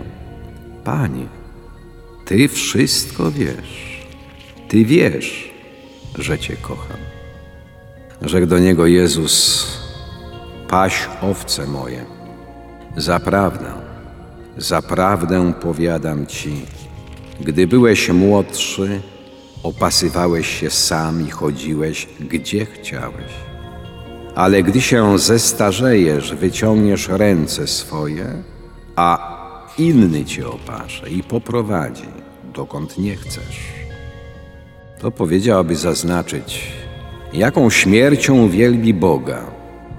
Panie, 0.84 1.28
ty 2.26 2.48
wszystko 2.48 3.32
wiesz. 3.32 3.92
Ty 4.74 4.86
wiesz, 4.86 5.52
że 6.16 6.40
cię 6.40 6.58
kocham. 6.62 6.98
Rzekł 8.22 8.48
do 8.48 8.60
niego 8.60 8.86
Jezus: 8.86 9.68
Paś 10.68 11.10
owce 11.22 11.68
moje. 11.68 12.06
Zaprawdę, 12.98 13.72
zaprawdę 14.58 15.54
powiadam 15.62 16.26
ci, 16.26 16.66
gdy 17.42 17.68
byłeś 17.68 18.10
młodszy, 18.10 19.02
opasywałeś 19.64 20.60
się 20.60 20.70
sam 20.70 21.28
i 21.28 21.30
chodziłeś 21.30 22.08
gdzie 22.20 22.66
chciałeś. 22.66 23.34
Ale 24.36 24.64
gdy 24.64 24.82
się 24.82 25.20
zestarzejesz, 25.20 26.36
wyciągniesz 26.36 27.08
ręce 27.08 27.68
swoje, 27.68 28.44
a 28.96 29.38
inny 29.78 30.26
cię 30.26 30.48
opasze 30.48 31.10
i 31.10 31.24
poprowadzi, 31.24 32.08
dokąd 32.54 32.98
nie 32.98 33.16
chcesz. 33.16 33.83
To 35.04 35.12
powiedział, 35.12 35.60
aby 35.60 35.76
zaznaczyć, 35.76 36.72
jaką 37.34 37.70
śmiercią 37.70 38.50
wielbi 38.50 38.94
Boga, 38.94 39.42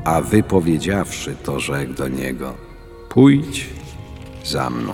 a 0.05 0.21
wypowiedziawszy 0.21 1.37
to, 1.43 1.61
rzekł 1.61 1.95
do 1.95 2.09
niego: 2.09 2.55
Pójdź 3.09 3.67
za 4.45 4.71
mną. 4.71 4.93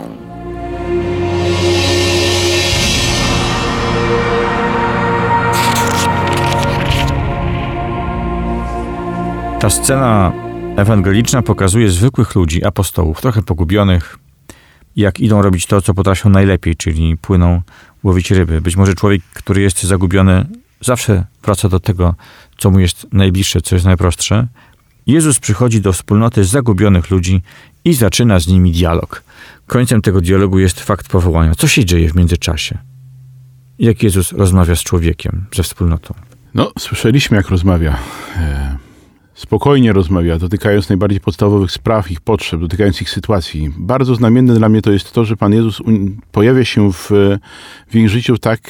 Ta 9.61 9.71
scena 9.71 10.33
ewangeliczna 10.77 11.43
pokazuje 11.43 11.91
zwykłych 11.91 12.35
ludzi, 12.35 12.65
apostołów, 12.65 13.21
trochę 13.21 13.43
pogubionych, 13.43 14.19
jak 14.97 15.21
idą 15.21 15.43
robić 15.43 15.67
to, 15.67 15.83
co 15.83 15.95
potrafią 15.95 16.31
najlepiej, 16.31 16.77
czyli 16.77 17.17
płyną 17.17 17.63
łowić 18.03 18.31
ryby. 18.31 18.61
Być 18.61 18.77
może 18.77 18.95
człowiek, 18.95 19.23
który 19.35 19.61
jest 19.61 19.83
zagubiony, 19.83 20.47
zawsze 20.81 21.25
wraca 21.43 21.69
do 21.69 21.81
tego, 21.81 22.15
co 22.59 22.71
mu 22.71 22.81
jest 22.81 23.07
najbliższe, 23.13 23.61
co 23.61 23.77
jest 23.77 23.87
najprostsze. 23.87 24.47
Jezus 25.07 25.39
przychodzi 25.39 25.81
do 25.81 25.93
wspólnoty 25.93 26.45
zagubionych 26.45 27.11
ludzi 27.11 27.43
i 27.85 27.95
zaczyna 27.95 28.41
z 28.41 28.47
nimi 28.47 28.73
dialog. 28.73 29.23
Końcem 29.67 30.03
tego 30.03 30.21
dialogu 30.21 30.59
jest 30.59 30.81
fakt 30.81 31.09
powołania. 31.09 31.55
Co 31.55 31.69
się 31.69 31.85
dzieje 31.85 32.11
w 32.11 32.17
międzyczasie? 32.17 32.79
Jak 33.79 34.03
Jezus 34.03 34.33
rozmawia 34.33 34.77
z 34.77 34.83
człowiekiem, 34.83 35.47
ze 35.55 35.63
wspólnotą? 35.63 36.15
No, 36.55 36.73
słyszeliśmy, 36.79 37.37
jak 37.37 37.49
rozmawia. 37.49 37.97
Spokojnie 39.41 39.93
rozmawia, 39.93 40.39
dotykając 40.39 40.89
najbardziej 40.89 41.21
podstawowych 41.21 41.71
spraw, 41.71 42.11
ich 42.11 42.21
potrzeb, 42.21 42.61
dotykając 42.61 43.03
ich 43.03 43.11
sytuacji. 43.11 43.73
Bardzo 43.79 44.15
znamienne 44.15 44.55
dla 44.55 44.69
mnie 44.69 44.83
to 44.83 44.93
jest 44.93 45.13
to, 45.13 45.25
że 45.25 45.37
Pan 45.37 45.53
Jezus 45.53 45.83
pojawia 46.33 46.65
się 46.65 46.93
w, 46.93 47.11
w 47.91 47.95
ich 47.95 48.09
życiu 48.09 48.39
tak 48.39 48.61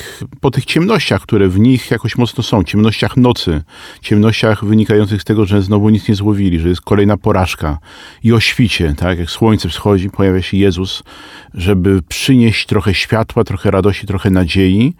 po 0.40 0.50
tych 0.50 0.64
ciemnościach, 0.64 1.22
które 1.22 1.48
w 1.48 1.59
nich 1.59 1.90
jakoś 1.90 2.16
mocno 2.16 2.42
są, 2.42 2.64
ciemnościach 2.64 3.16
nocy, 3.16 3.62
ciemnościach 4.00 4.64
wynikających 4.64 5.22
z 5.22 5.24
tego, 5.24 5.46
że 5.46 5.62
znowu 5.62 5.88
nic 5.88 6.09
nie 6.09 6.14
złowili, 6.14 6.61
że 6.61 6.68
jest 6.68 6.80
kolejna 6.80 7.16
porażka 7.16 7.78
i 8.22 8.33
o 8.33 8.40
świcie, 8.40 8.94
tak, 8.96 9.18
jak 9.18 9.30
słońce 9.30 9.68
wschodzi, 9.68 10.11
pojawia 10.11 10.42
się 10.42 10.56
Jezus, 10.56 11.02
żeby 11.54 12.02
przynieść 12.09 12.66
trochę 12.66 12.94
światła, 12.94 13.44
trochę 13.44 13.70
radości, 13.70 14.06
trochę 14.06 14.30
nadziei, 14.30 14.94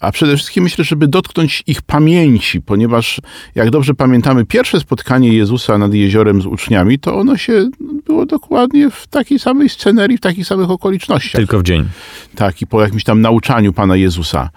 a 0.00 0.12
przede 0.12 0.36
wszystkim 0.36 0.64
myślę, 0.64 0.84
żeby 0.84 1.08
dotknąć 1.08 1.62
ich 1.66 1.82
pamięci, 1.82 2.62
ponieważ 2.62 3.20
jak 3.54 3.70
dobrze 3.70 3.94
pamiętamy, 3.94 4.44
pierwsze 4.46 4.80
spotkanie 4.80 5.13
spotkanie 5.14 5.36
Jezusa 5.36 5.78
nad 5.78 5.94
jeziorem 5.94 6.42
z 6.42 6.46
uczniami, 6.46 6.98
to 6.98 7.14
ono 7.14 7.36
się 7.36 7.70
było 8.06 8.26
dokładnie 8.26 8.90
w 8.90 9.06
takiej 9.06 9.38
samej 9.38 9.68
scenerii, 9.68 10.18
w 10.18 10.20
takich 10.20 10.46
samych 10.46 10.70
okolicznościach. 10.70 11.38
Tylko 11.38 11.58
w 11.58 11.62
dzień. 11.62 11.84
Tak, 12.34 12.62
i 12.62 12.66
po 12.66 12.82
jakimś 12.82 13.04
tam 13.04 13.20
nauczaniu 13.20 13.72
Pana 13.72 13.96
Jezusa. 13.96 14.50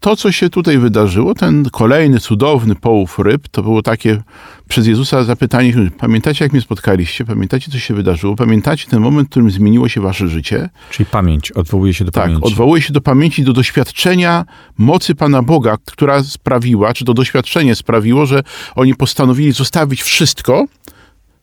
To, 0.00 0.16
co 0.16 0.32
się 0.32 0.50
tutaj 0.50 0.78
wydarzyło, 0.78 1.34
ten 1.34 1.70
kolejny 1.70 2.20
cudowny 2.20 2.74
połów 2.74 3.18
ryb, 3.18 3.48
to 3.48 3.62
było 3.62 3.82
takie 3.82 4.22
przez 4.68 4.86
Jezusa 4.86 5.24
zapytanie, 5.24 5.72
pamiętacie 5.98 6.44
jak 6.44 6.52
mnie 6.52 6.62
spotkaliście? 6.62 7.24
Pamiętacie 7.24 7.70
co 7.70 7.78
się 7.78 7.94
wydarzyło? 7.94 8.36
Pamiętacie 8.36 8.86
ten 8.88 9.00
moment, 9.00 9.28
w 9.28 9.30
którym 9.30 9.50
zmieniło 9.50 9.88
się 9.88 10.00
wasze 10.00 10.28
życie? 10.28 10.68
Czyli 10.90 11.06
pamięć, 11.06 11.52
odwołuje 11.52 11.94
się 11.94 12.04
do 12.04 12.10
tak, 12.10 12.22
pamięci. 12.24 12.42
Tak, 12.42 12.52
odwołuje 12.52 12.82
się 12.82 12.92
do 12.92 13.00
pamięci, 13.00 13.44
do 13.44 13.52
doświadczenia 13.52 14.44
mocy 14.78 15.14
Pana 15.14 15.42
Boga, 15.42 15.76
która 15.84 16.22
sprawiła, 16.22 16.94
czy 16.94 17.04
to 17.04 17.14
doświadczenie 17.14 17.74
sprawiło, 17.74 18.26
że 18.26 18.42
oni 18.74 18.94
postanowili 18.94 19.52
zostawić 19.52 20.02
wszystko, 20.02 20.64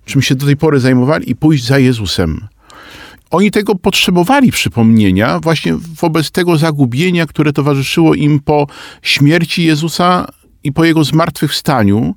czym 0.05 0.21
się 0.21 0.35
do 0.35 0.45
tej 0.45 0.57
pory 0.57 0.79
zajmowali 0.79 1.31
i 1.31 1.35
pójść 1.35 1.65
za 1.65 1.79
Jezusem. 1.79 2.47
Oni 3.33 3.51
tego 3.51 3.75
potrzebowali 3.75 4.51
przypomnienia 4.51 5.39
właśnie 5.39 5.73
wobec 6.01 6.31
tego 6.31 6.57
zagubienia, 6.57 7.25
które 7.25 7.53
towarzyszyło 7.53 8.15
im 8.15 8.39
po 8.39 8.67
śmierci 9.01 9.63
Jezusa 9.63 10.27
i 10.63 10.71
po 10.71 10.85
jego 10.85 11.03
zmartwychwstaniu, 11.03 12.15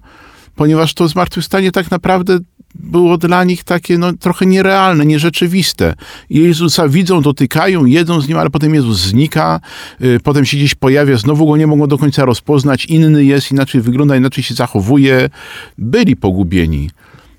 ponieważ 0.56 0.94
to 0.94 1.08
zmartwychwstanie 1.08 1.72
tak 1.72 1.90
naprawdę 1.90 2.38
było 2.74 3.18
dla 3.18 3.44
nich 3.44 3.64
takie 3.64 3.98
no, 3.98 4.12
trochę 4.12 4.46
nierealne, 4.46 5.06
nierzeczywiste. 5.06 5.94
Jezusa 6.30 6.88
widzą, 6.88 7.20
dotykają, 7.20 7.84
jedzą 7.84 8.20
z 8.20 8.28
nim, 8.28 8.38
ale 8.38 8.50
potem 8.50 8.74
Jezus 8.74 8.98
znika, 8.98 9.60
y, 10.00 10.20
potem 10.24 10.44
się 10.44 10.56
gdzieś 10.56 10.74
pojawia, 10.74 11.16
znowu 11.16 11.46
go 11.46 11.56
nie 11.56 11.66
mogą 11.66 11.86
do 11.86 11.98
końca 11.98 12.24
rozpoznać, 12.24 12.86
inny 12.86 13.24
jest, 13.24 13.50
inaczej 13.50 13.80
wygląda, 13.80 14.16
inaczej 14.16 14.44
się 14.44 14.54
zachowuje. 14.54 15.30
Byli 15.78 16.16
pogubieni. 16.16 16.90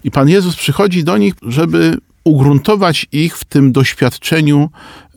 I 0.04 0.12
Pan 0.12 0.30
Jezus 0.30 0.56
przychodzi 0.56 1.04
do 1.04 1.18
nich, 1.18 1.34
żeby 1.42 1.98
ugruntować 2.28 3.06
ich 3.12 3.38
w 3.38 3.46
tym 3.46 3.72
doświadczeniu 3.72 4.70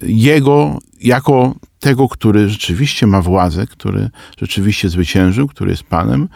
Jego 0.02 0.78
jako 1.00 1.54
tego, 1.80 2.08
który 2.08 2.48
rzeczywiście 2.48 3.06
ma 3.06 3.22
władzę, 3.22 3.66
który 3.66 4.10
rzeczywiście 4.38 4.88
zwyciężył, 4.88 5.48
który 5.48 5.70
jest 5.70 5.82
Panem, 5.82 6.28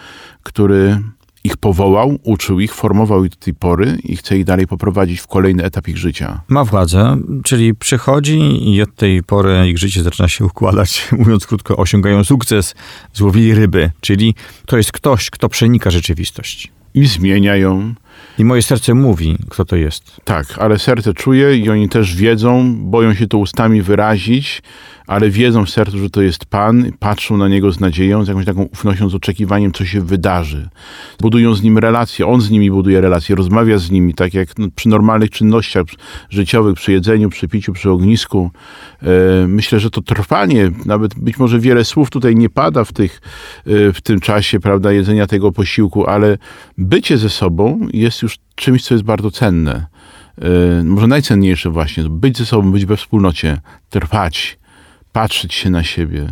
który 0.43 1.01
ich 1.45 1.57
powołał, 1.57 2.19
uczył 2.23 2.61
ich, 2.61 2.75
formował 2.75 3.25
ich 3.25 3.31
do 3.31 3.37
tej 3.37 3.55
pory 3.55 3.99
i 4.03 4.17
chce 4.17 4.39
ich 4.39 4.45
dalej 4.45 4.67
poprowadzić 4.67 5.21
w 5.21 5.27
kolejny 5.27 5.65
etap 5.65 5.89
ich 5.89 5.99
życia. 5.99 6.41
Ma 6.49 6.65
władzę, 6.65 7.17
czyli 7.45 7.75
przychodzi 7.75 8.71
i 8.75 8.83
od 8.83 8.95
tej 8.95 9.23
pory 9.23 9.69
ich 9.69 9.79
życie 9.79 10.03
zaczyna 10.03 10.29
się 10.29 10.45
układać, 10.45 11.09
mówiąc 11.19 11.47
krótko, 11.47 11.77
osiągają 11.77 12.25
sukces, 12.25 12.75
złowili 13.13 13.55
ryby, 13.55 13.91
czyli 14.01 14.35
to 14.67 14.77
jest 14.77 14.93
ktoś, 14.93 15.31
kto 15.31 15.49
przenika 15.49 15.91
rzeczywistość. 15.91 16.73
I 16.95 17.07
zmienia 17.07 17.57
ją, 17.57 17.95
i 18.38 18.44
moje 18.44 18.62
serce 18.62 18.94
mówi, 18.94 19.37
kto 19.51 19.64
to 19.64 19.77
jest. 19.77 20.20
Tak, 20.25 20.59
ale 20.59 20.79
serce 20.79 21.14
czuje 21.14 21.57
i 21.57 21.70
oni 21.70 21.88
też 21.88 22.16
wiedzą, 22.16 22.75
boją 22.77 23.14
się 23.14 23.27
to 23.27 23.38
ustami 23.38 23.83
wyrazić, 23.83 24.62
ale 25.07 25.31
wiedzą 25.31 25.64
w 25.64 25.71
sercu, 25.71 25.99
że 25.99 26.11
to 26.11 26.23
jest 26.23 26.45
Pan, 26.45 26.93
patrzą 26.99 27.37
na 27.37 27.49
Niego 27.49 27.73
z 27.73 27.81
nadzieją, 27.81 28.25
z 28.25 28.29
jakąś 28.29 28.45
taką 28.45 28.62
ufnością, 28.62 29.09
z 29.09 29.14
oczekiwaniem, 29.14 29.73
co 29.73 29.85
się 29.85 30.01
wydarzy. 30.01 30.69
Budują 31.21 31.55
z 31.55 31.62
Nim 31.62 31.79
relacje, 31.79 32.27
On 32.27 32.40
z 32.40 32.51
nimi 32.51 32.71
buduje 32.71 33.01
relacje, 33.01 33.37
rozmawia 33.37 33.79
z 33.79 33.90
nimi, 33.90 34.14
tak 34.14 34.35
jak 34.35 34.59
no, 34.59 34.67
przy 34.75 34.88
normalnych 34.88 35.31
czynnościach 35.31 35.85
życiowych, 36.31 36.75
przy 36.75 36.93
jedzeniu, 36.93 37.31
przy 37.31 37.49
piciu, 37.49 37.73
przy 37.73 37.90
ognisku. 37.90 38.51
E, 39.03 39.07
myślę, 39.49 39.81
że 39.81 39.90
to 39.90 40.03
trwanie, 40.03 40.71
nawet 40.87 41.14
być 41.14 41.38
może 41.38 41.59
wiele 41.59 41.85
słów 41.85 42.11
tutaj 42.11 42.37
nie 42.37 42.51
pada 42.51 42.85
w, 42.85 42.93
tych, 42.93 43.21
e, 43.67 43.93
w 43.93 44.01
tym 44.01 44.21
czasie, 44.21 44.61
prawda, 44.61 44.93
jedzenia 44.93 45.27
tego 45.27 45.53
posiłku, 45.53 46.07
ale 46.07 46.38
bycie 46.79 47.19
ze 47.19 47.29
sobą 47.29 47.88
jest 47.93 48.23
już 48.23 48.38
czymś, 48.55 48.83
co 48.83 48.95
jest 48.95 49.05
bardzo 49.05 49.31
cenne. 49.31 49.87
E, 50.38 50.85
może 50.85 51.07
najcenniejsze 51.07 51.71
właśnie, 51.71 52.05
być 52.05 52.38
ze 52.38 52.47
sobą, 52.47 52.73
być 52.73 52.87
we 52.87 52.97
wspólnocie, 52.97 53.61
trwać, 53.90 54.59
patrzeć 55.14 55.55
się 55.55 55.70
na 55.70 55.83
siebie 55.83 56.22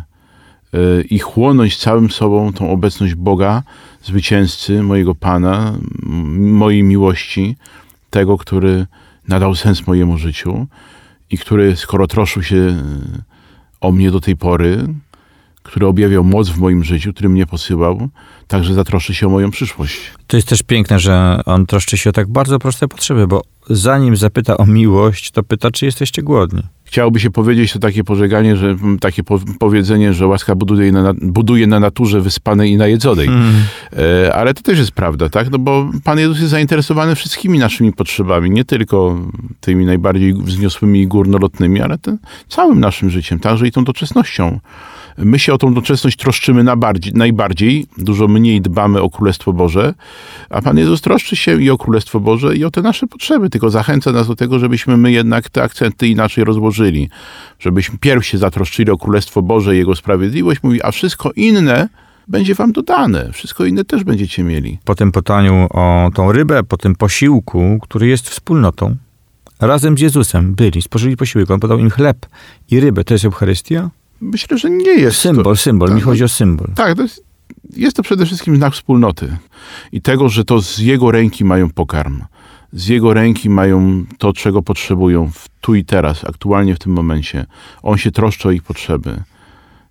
e, 0.73 1.03
i 1.03 1.19
chłonąć 1.19 1.77
całym 1.77 2.11
sobą 2.11 2.53
tą 2.53 2.71
obecność 2.71 3.15
Boga, 3.15 3.63
zwycięzcy, 4.03 4.83
mojego 4.83 5.15
Pana, 5.15 5.75
mojej 6.63 6.83
miłości, 6.83 7.57
tego, 8.11 8.39
który 8.39 8.87
nadał 9.29 9.55
sens 9.55 9.87
mojemu 9.87 10.19
życiu 10.19 10.67
i 11.31 11.39
który, 11.39 11.77
skoro 11.77 12.07
troszył 12.07 12.43
się 12.43 12.57
e, 12.57 12.75
o 13.81 13.93
mnie 13.93 14.11
do 14.11 14.21
tej 14.21 14.37
pory, 14.37 14.87
który 15.63 15.87
objawiał 15.87 16.25
moc 16.25 16.49
w 16.49 16.59
moim 16.59 16.85
życiu, 16.85 17.13
który 17.13 17.29
mnie 17.29 17.47
posyłał, 17.47 18.09
także 18.49 18.75
zatroszczy 18.75 19.15
się 19.15 19.27
o 19.27 19.31
moją 19.31 19.51
przyszłość. 19.51 20.01
To 20.27 20.37
jest 20.37 20.49
też 20.49 20.63
piękne, 20.63 20.99
że 20.99 21.41
on 21.47 21.67
troszczy 21.67 21.99
się 21.99 22.11
o 22.11 22.13
tak 22.13 22.29
bardzo 22.29 22.59
proste 22.59 22.89
potrzeby, 22.89 23.27
bo 23.27 23.43
zanim 23.71 24.17
zapyta 24.17 24.57
o 24.57 24.67
miłość, 24.67 25.31
to 25.31 25.43
pyta, 25.43 25.71
czy 25.71 25.85
jesteście 25.85 26.23
głodni. 26.23 26.63
Chciałoby 26.93 27.21
się 27.21 27.31
powiedzieć 27.31 27.73
to 27.73 27.79
takie 27.79 28.05
pożeganie, 28.05 28.57
że 28.57 28.77
takie 29.01 29.23
po, 29.23 29.41
powiedzenie, 29.59 30.15
że 30.15 30.27
łaska 30.27 30.55
buduje 30.55 30.93
na, 30.93 31.15
buduje 31.23 31.67
na 31.67 31.81
naturze 31.81 32.21
wyspanej 32.21 32.71
i 32.71 32.77
najedzonej. 32.77 33.29
Mm. 33.29 33.55
E, 34.25 34.35
ale 34.35 34.55
to 34.55 34.63
też 34.63 34.79
jest 34.79 34.93
prawda, 34.93 35.29
tak? 35.29 35.51
No 35.51 35.59
bo 35.59 35.91
Pan 36.05 36.19
Jezus 36.19 36.39
jest 36.39 36.51
zainteresowany 36.51 37.15
wszystkimi 37.15 37.59
naszymi 37.59 37.93
potrzebami, 37.93 38.51
nie 38.51 38.65
tylko 38.65 39.19
tymi 39.61 39.87
najbardziej 39.87 40.35
wzniosłymi 40.35 41.01
i 41.01 41.07
górnolotnymi, 41.07 41.81
ale 41.81 41.99
ten, 41.99 42.19
całym 42.49 42.81
naszym 42.81 43.11
życiem, 43.11 43.39
także 43.39 43.67
i 43.67 43.73
tą 43.73 43.85
doczesnością. 43.85 44.61
My 45.19 45.39
się 45.39 45.53
o 45.53 45.59
tą 45.59 45.75
doczesność 45.75 46.17
troszczymy 46.17 46.65
na 46.65 46.77
bardziej, 46.77 47.13
najbardziej, 47.15 47.87
dużo 47.99 48.29
mniej 48.29 48.61
dbamy 48.61 49.03
o 49.03 49.11
Królestwo 49.11 49.53
Boże, 49.53 49.95
a 50.51 50.63
Pan 50.63 50.79
Jezus 50.79 51.01
troszczy 51.01 51.37
się 51.37 51.63
i 51.63 51.71
o 51.71 51.79
Królestwo 51.79 52.21
Boże, 52.21 52.57
i 52.57 52.65
o 52.65 52.71
te 52.71 52.83
nasze 52.83 53.07
potrzeby, 53.07 53.51
tylko 53.51 53.71
zachęca 53.71 54.13
nas 54.13 54.29
do 54.29 54.37
tego, 54.37 54.59
żebyśmy 54.59 54.97
my 54.97 55.13
jednak 55.13 55.51
te 55.51 55.63
akcenty 55.63 56.09
inaczej 56.09 56.45
rozłożyli. 56.45 57.09
Żebyśmy 57.59 57.99
pierw 57.99 58.27
się 58.27 58.39
zatroszczyli 58.39 58.91
o 58.91 58.99
Królestwo 58.99 59.43
Boże 59.43 59.75
i 59.75 59.79
Jego 59.79 59.97
sprawiedliwość, 59.97 60.63
mówi, 60.63 60.83
a 60.83 60.91
wszystko 60.91 61.31
inne 61.37 61.89
będzie 62.29 62.55
wam 62.55 62.73
dodane. 62.73 63.33
Wszystko 63.33 63.65
inne 63.65 63.85
też 63.85 64.05
będziecie 64.05 64.45
mieli. 64.45 64.79
Po 64.85 64.95
tym 64.95 65.13
pytaniu 65.13 65.67
o 65.71 66.11
tą 66.15 66.33
rybę, 66.33 66.63
po 66.63 66.77
tym 66.77 66.95
posiłku, 66.95 67.79
który 67.83 68.07
jest 68.07 68.29
wspólnotą, 68.29 68.97
razem 69.61 69.99
z 69.99 70.01
Jezusem 70.01 70.55
byli, 70.55 70.83
spożyli 70.83 71.17
posiłek. 71.17 71.51
On 71.51 71.61
podał 71.61 71.79
im 71.79 71.91
chleb 71.91 72.27
i 72.71 72.81
rybę. 72.81 73.05
To 73.05 73.15
jest 73.15 73.25
Eucharystia? 73.25 73.91
Myślę, 74.23 74.59
że 74.59 74.71
nie 74.71 74.93
jest 74.93 75.19
Symbol, 75.19 75.45
to, 75.45 75.57
symbol. 75.57 75.95
Mi 75.95 76.01
chodzi 76.01 76.25
o 76.25 76.29
symbol. 76.29 76.69
Tak, 76.75 76.97
to 76.97 77.03
jest, 77.03 77.25
jest 77.77 77.97
to 77.97 78.03
przede 78.03 78.27
wszystkim 78.27 78.57
znak 78.57 78.73
wspólnoty 78.73 79.37
i 79.93 80.03
tego, 80.03 80.29
że 80.29 80.45
to 80.45 80.61
z 80.61 80.79
jego 80.79 81.11
ręki 81.11 81.45
mają 81.45 81.71
pokarm. 81.71 82.23
Z 82.73 82.89
jego 82.89 83.15
ręki 83.15 83.51
mają 83.51 84.05
to, 84.19 84.33
czego 84.33 84.63
potrzebują 84.63 85.31
w 85.31 85.49
tu 85.61 85.75
i 85.75 85.85
teraz, 85.85 86.25
aktualnie 86.25 86.75
w 86.75 86.79
tym 86.79 86.93
momencie. 86.93 87.47
On 87.83 87.99
się 87.99 88.11
troszczy 88.11 88.49
o 88.49 88.51
ich 88.51 88.63
potrzeby. 88.63 89.23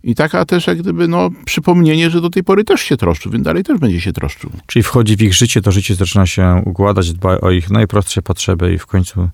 I 0.03 0.15
taka 0.15 0.45
też 0.45 0.67
jak 0.67 0.77
gdyby 0.77 1.07
no, 1.07 1.29
przypomnienie, 1.45 2.09
że 2.09 2.21
do 2.21 2.29
tej 2.29 2.43
pory 2.43 2.63
też 2.63 2.81
się 2.81 2.97
troszczył, 2.97 3.31
więc 3.31 3.45
dalej 3.45 3.63
też 3.63 3.79
będzie 3.79 4.01
się 4.01 4.13
troszczył. 4.13 4.49
Czyli 4.65 4.83
wchodzi 4.83 5.17
w 5.17 5.21
ich 5.21 5.33
życie, 5.33 5.61
to 5.61 5.71
życie 5.71 5.95
zaczyna 5.95 6.25
się 6.25 6.61
układać, 6.65 7.13
dba 7.13 7.39
o 7.39 7.51
ich 7.51 7.69
najprostsze 7.69 8.21
potrzeby 8.21 8.73
i 8.73 8.77
w 8.77 8.85
końcu 8.85 9.29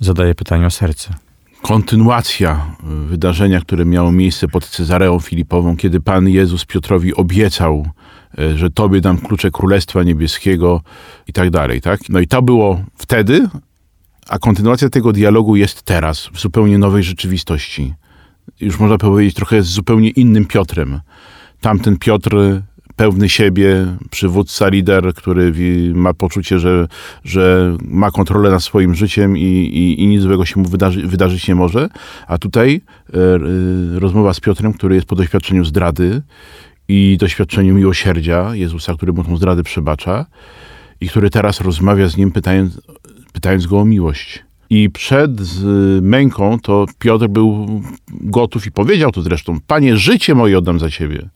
zadaje 0.00 0.34
pytanie 0.34 0.66
o 0.66 0.70
serce. 0.70 1.14
Kontynuacja 1.62 2.76
y, 3.04 3.06
wydarzenia, 3.06 3.60
które 3.60 3.84
miało 3.84 4.12
miejsce 4.12 4.48
pod 4.48 4.68
Cezareą 4.68 5.20
Filipową, 5.20 5.76
kiedy 5.76 6.00
Pan 6.00 6.28
Jezus 6.28 6.64
Piotrowi 6.64 7.14
obiecał, 7.14 7.86
y, 8.38 8.58
że 8.58 8.70
Tobie 8.70 9.00
dam 9.00 9.18
klucze 9.18 9.50
Królestwa 9.50 10.02
Niebieskiego 10.02 10.80
i 11.28 11.32
tak 11.32 11.50
dalej, 11.50 11.80
tak? 11.80 12.00
No 12.08 12.20
i 12.20 12.26
to 12.26 12.42
było 12.42 12.84
wtedy, 12.96 13.48
a 14.28 14.38
kontynuacja 14.38 14.88
tego 14.90 15.12
dialogu 15.12 15.56
jest 15.56 15.82
teraz, 15.82 16.28
w 16.32 16.40
zupełnie 16.40 16.78
nowej 16.78 17.02
rzeczywistości. 17.02 17.94
Już 18.60 18.78
można 18.78 18.98
powiedzieć 18.98 19.34
trochę 19.34 19.62
z 19.62 19.66
zupełnie 19.66 20.10
innym 20.10 20.44
Piotrem. 20.44 21.00
Tamten 21.60 21.98
Piotr 21.98 22.36
pełny 22.96 23.28
siebie, 23.28 23.86
przywódca, 24.10 24.68
lider, 24.68 25.14
który 25.14 25.52
ma 25.94 26.14
poczucie, 26.14 26.58
że, 26.58 26.88
że 27.24 27.76
ma 27.84 28.10
kontrolę 28.10 28.50
nad 28.50 28.62
swoim 28.62 28.94
życiem 28.94 29.36
i, 29.36 29.42
i, 29.42 30.02
i 30.02 30.06
nic 30.06 30.22
złego 30.22 30.44
się 30.44 30.60
mu 30.60 30.68
wydarzy, 30.68 31.06
wydarzyć 31.06 31.48
nie 31.48 31.54
może. 31.54 31.88
A 32.26 32.38
tutaj 32.38 32.80
e, 33.14 33.18
rozmowa 33.98 34.34
z 34.34 34.40
Piotrem, 34.40 34.72
który 34.72 34.94
jest 34.94 35.06
po 35.06 35.16
doświadczeniu 35.16 35.64
zdrady 35.64 36.22
i 36.88 37.16
doświadczeniu 37.20 37.74
miłosierdzia 37.74 38.54
Jezusa, 38.54 38.94
który 38.94 39.12
mu 39.12 39.24
tą 39.24 39.36
zdradę 39.36 39.62
przebacza 39.62 40.26
i 41.00 41.08
który 41.08 41.30
teraz 41.30 41.60
rozmawia 41.60 42.08
z 42.08 42.16
nim, 42.16 42.32
pytając, 42.32 42.80
pytając 43.32 43.66
go 43.66 43.80
o 43.80 43.84
miłość. 43.84 44.44
I 44.70 44.90
przed 44.90 45.30
męką 46.02 46.58
to 46.60 46.86
Piotr 46.98 47.28
był 47.28 47.82
gotów 48.10 48.66
i 48.66 48.72
powiedział 48.72 49.12
to 49.12 49.22
zresztą: 49.22 49.58
Panie, 49.66 49.96
życie 49.96 50.34
moje 50.34 50.58
oddam 50.58 50.78
za 50.78 50.90
ciebie. 50.90 51.28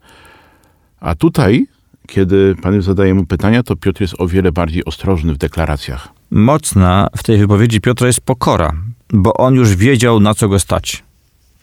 A 0.99 1.15
tutaj, 1.15 1.67
kiedy 2.07 2.55
Pan 2.61 2.73
Jezus 2.73 2.85
zadaje 2.85 3.13
mu 3.13 3.25
pytania, 3.25 3.63
to 3.63 3.75
Piotr 3.75 4.01
jest 4.01 4.15
o 4.17 4.27
wiele 4.27 4.51
bardziej 4.51 4.85
ostrożny 4.85 5.33
w 5.33 5.37
deklaracjach. 5.37 6.07
Mocna 6.31 7.07
w 7.17 7.23
tej 7.23 7.37
wypowiedzi 7.37 7.81
Piotra 7.81 8.07
jest 8.07 8.21
pokora, 8.21 8.71
bo 9.13 9.33
on 9.33 9.55
już 9.55 9.75
wiedział, 9.75 10.19
na 10.19 10.33
co 10.33 10.49
go 10.49 10.59
stać. 10.59 11.03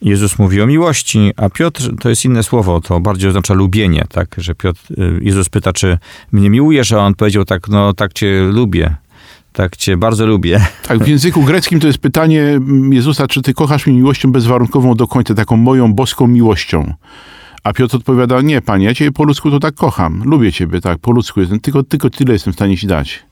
Jezus 0.01 0.39
mówi 0.39 0.61
o 0.61 0.67
miłości, 0.67 1.31
a 1.37 1.49
Piotr 1.49 1.91
to 1.99 2.09
jest 2.09 2.25
inne 2.25 2.43
słowo, 2.43 2.81
to 2.81 2.99
bardziej 2.99 3.29
oznacza 3.29 3.53
lubienie, 3.53 4.05
tak? 4.09 4.35
Że 4.37 4.55
Piotr, 4.55 4.81
y, 4.91 5.19
Jezus 5.21 5.49
pyta, 5.49 5.73
czy 5.73 5.97
mnie 6.31 6.49
miłujesz, 6.49 6.91
a 6.91 6.99
on 6.99 7.15
powiedział 7.15 7.45
tak, 7.45 7.67
no 7.67 7.93
tak 7.93 8.13
cię 8.13 8.43
lubię, 8.43 8.95
tak 9.53 9.77
cię 9.77 9.97
bardzo 9.97 10.25
lubię. 10.25 10.65
Tak, 10.87 10.99
w 11.03 11.07
języku 11.07 11.43
greckim 11.43 11.79
to 11.79 11.87
jest 11.87 11.99
pytanie 11.99 12.41
mm, 12.41 12.93
Jezusa, 12.93 13.27
czy 13.27 13.41
ty 13.41 13.53
kochasz 13.53 13.87
mnie 13.87 13.95
miłością 13.95 14.31
bezwarunkową 14.31 14.95
do 14.95 15.07
końca, 15.07 15.33
taką 15.33 15.57
moją 15.57 15.93
boską 15.93 16.27
miłością. 16.27 16.93
A 17.65 17.73
Piotr 17.73 17.95
odpowiada, 17.95 18.41
nie 18.41 18.61
panie, 18.61 18.85
ja 18.85 18.93
ciebie 18.93 19.11
po 19.11 19.23
ludzku 19.23 19.51
to 19.51 19.59
tak 19.59 19.75
kocham, 19.75 20.23
lubię 20.25 20.51
ciebie, 20.51 20.81
tak, 20.81 20.99
po 20.99 21.11
ludzku 21.11 21.39
jestem, 21.39 21.59
tylko, 21.59 21.83
tylko 21.83 22.09
tyle 22.09 22.33
jestem 22.33 22.53
w 22.53 22.55
stanie 22.55 22.77
ci 22.77 22.87
dać. 22.87 23.25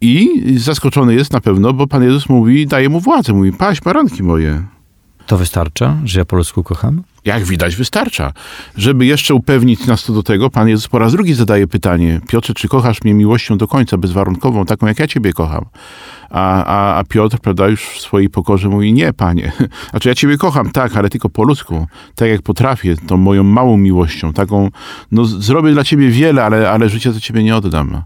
I 0.00 0.28
zaskoczony 0.56 1.14
jest 1.14 1.32
na 1.32 1.40
pewno, 1.40 1.72
bo 1.72 1.86
Pan 1.86 2.02
Jezus 2.02 2.28
mówi, 2.28 2.66
daje 2.66 2.88
mu 2.88 3.00
władzę, 3.00 3.32
mówi, 3.32 3.52
paść 3.52 3.80
baranki 3.80 4.22
moje. 4.22 4.62
To 5.26 5.36
wystarcza, 5.36 5.96
że 6.04 6.18
ja 6.18 6.24
po 6.24 6.36
ludzku 6.36 6.62
kocham? 6.62 7.02
Jak 7.24 7.44
widać, 7.44 7.76
wystarcza. 7.76 8.32
Żeby 8.76 9.06
jeszcze 9.06 9.34
upewnić 9.34 9.86
nas 9.86 10.02
co 10.02 10.12
do 10.12 10.22
tego, 10.22 10.50
Pan 10.50 10.68
Jezus 10.68 10.88
po 10.88 10.98
raz 10.98 11.12
drugi 11.12 11.34
zadaje 11.34 11.66
pytanie: 11.66 12.20
Piotrze, 12.28 12.54
czy 12.54 12.68
kochasz 12.68 13.02
mnie 13.02 13.14
miłością 13.14 13.58
do 13.58 13.68
końca, 13.68 13.96
bezwarunkową, 13.96 14.66
taką 14.66 14.86
jak 14.86 14.98
ja 14.98 15.06
Ciebie 15.06 15.32
kocham? 15.32 15.64
A, 16.30 16.64
a, 16.64 16.98
a 16.98 17.04
Piotr, 17.04 17.38
prawda, 17.38 17.68
już 17.68 17.82
w 17.82 18.00
swojej 18.00 18.30
pokorze 18.30 18.68
mówi: 18.68 18.92
Nie, 18.92 19.12
Panie. 19.12 19.52
Znaczy, 19.90 20.08
ja 20.08 20.14
Ciebie 20.14 20.38
kocham, 20.38 20.70
tak, 20.70 20.96
ale 20.96 21.08
tylko 21.08 21.28
po 21.28 21.44
ludzku, 21.44 21.86
tak 22.14 22.28
jak 22.28 22.42
potrafię, 22.42 22.96
tą 22.96 23.16
moją 23.16 23.44
małą 23.44 23.76
miłością, 23.76 24.32
taką, 24.32 24.70
no 25.12 25.24
zrobię 25.24 25.72
dla 25.72 25.84
Ciebie 25.84 26.08
wiele, 26.08 26.44
ale, 26.44 26.70
ale 26.70 26.88
życia 26.88 27.12
za 27.12 27.20
Ciebie 27.20 27.42
nie 27.42 27.56
oddam. 27.56 28.02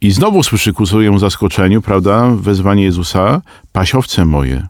I 0.00 0.10
znowu 0.10 0.42
słyszy 0.42 0.72
ku 0.72 0.86
swojemu 0.86 1.18
zaskoczeniu, 1.18 1.82
prawda, 1.82 2.30
wezwanie 2.36 2.84
Jezusa: 2.84 3.42
Pasiowce 3.72 4.24
moje. 4.24 4.66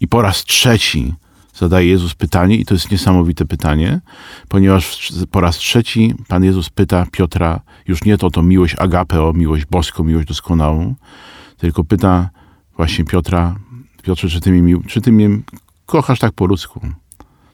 I 0.00 0.08
po 0.08 0.22
raz 0.22 0.44
trzeci 0.44 1.14
zadaje 1.54 1.88
Jezus 1.88 2.14
pytanie, 2.14 2.56
i 2.56 2.64
to 2.64 2.74
jest 2.74 2.90
niesamowite 2.90 3.44
pytanie, 3.44 4.00
ponieważ 4.48 5.12
po 5.30 5.40
raz 5.40 5.56
trzeci 5.56 6.14
Pan 6.28 6.44
Jezus 6.44 6.70
pyta 6.70 7.06
Piotra 7.12 7.60
już 7.88 8.04
nie 8.04 8.18
to, 8.18 8.30
to 8.30 8.42
miłość 8.42 8.74
agapeo, 8.78 9.32
miłość 9.32 9.64
boską, 9.64 10.04
miłość 10.04 10.28
doskonałą, 10.28 10.94
tylko 11.56 11.84
pyta 11.84 12.30
właśnie 12.76 13.04
Piotra, 13.04 13.56
Piotrze, 14.02 14.28
czy 14.28 14.40
ty 14.40 14.50
mnie, 14.50 14.76
czy 14.86 15.00
ty 15.00 15.12
mnie 15.12 15.28
kochasz 15.86 16.18
tak 16.18 16.32
po 16.32 16.46
ludzku? 16.46 16.80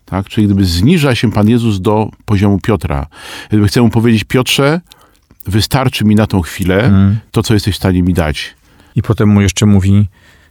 Tak? 0.04 0.28
Czyli 0.28 0.46
gdyby 0.46 0.64
zniża 0.64 1.14
się 1.14 1.32
Pan 1.32 1.48
Jezus 1.48 1.80
do 1.80 2.10
poziomu 2.24 2.58
Piotra. 2.60 3.06
Gdyby 3.48 3.68
chce 3.68 3.82
mu 3.82 3.90
powiedzieć, 3.90 4.24
Piotrze, 4.24 4.80
wystarczy 5.46 6.04
mi 6.04 6.14
na 6.14 6.26
tą 6.26 6.40
chwilę 6.40 6.92
to, 7.30 7.42
co 7.42 7.54
jesteś 7.54 7.74
w 7.74 7.78
stanie 7.78 8.02
mi 8.02 8.14
dać. 8.14 8.54
I 8.94 9.02
potem 9.02 9.28
mu 9.28 9.40
jeszcze 9.40 9.66
mówi, 9.66 10.08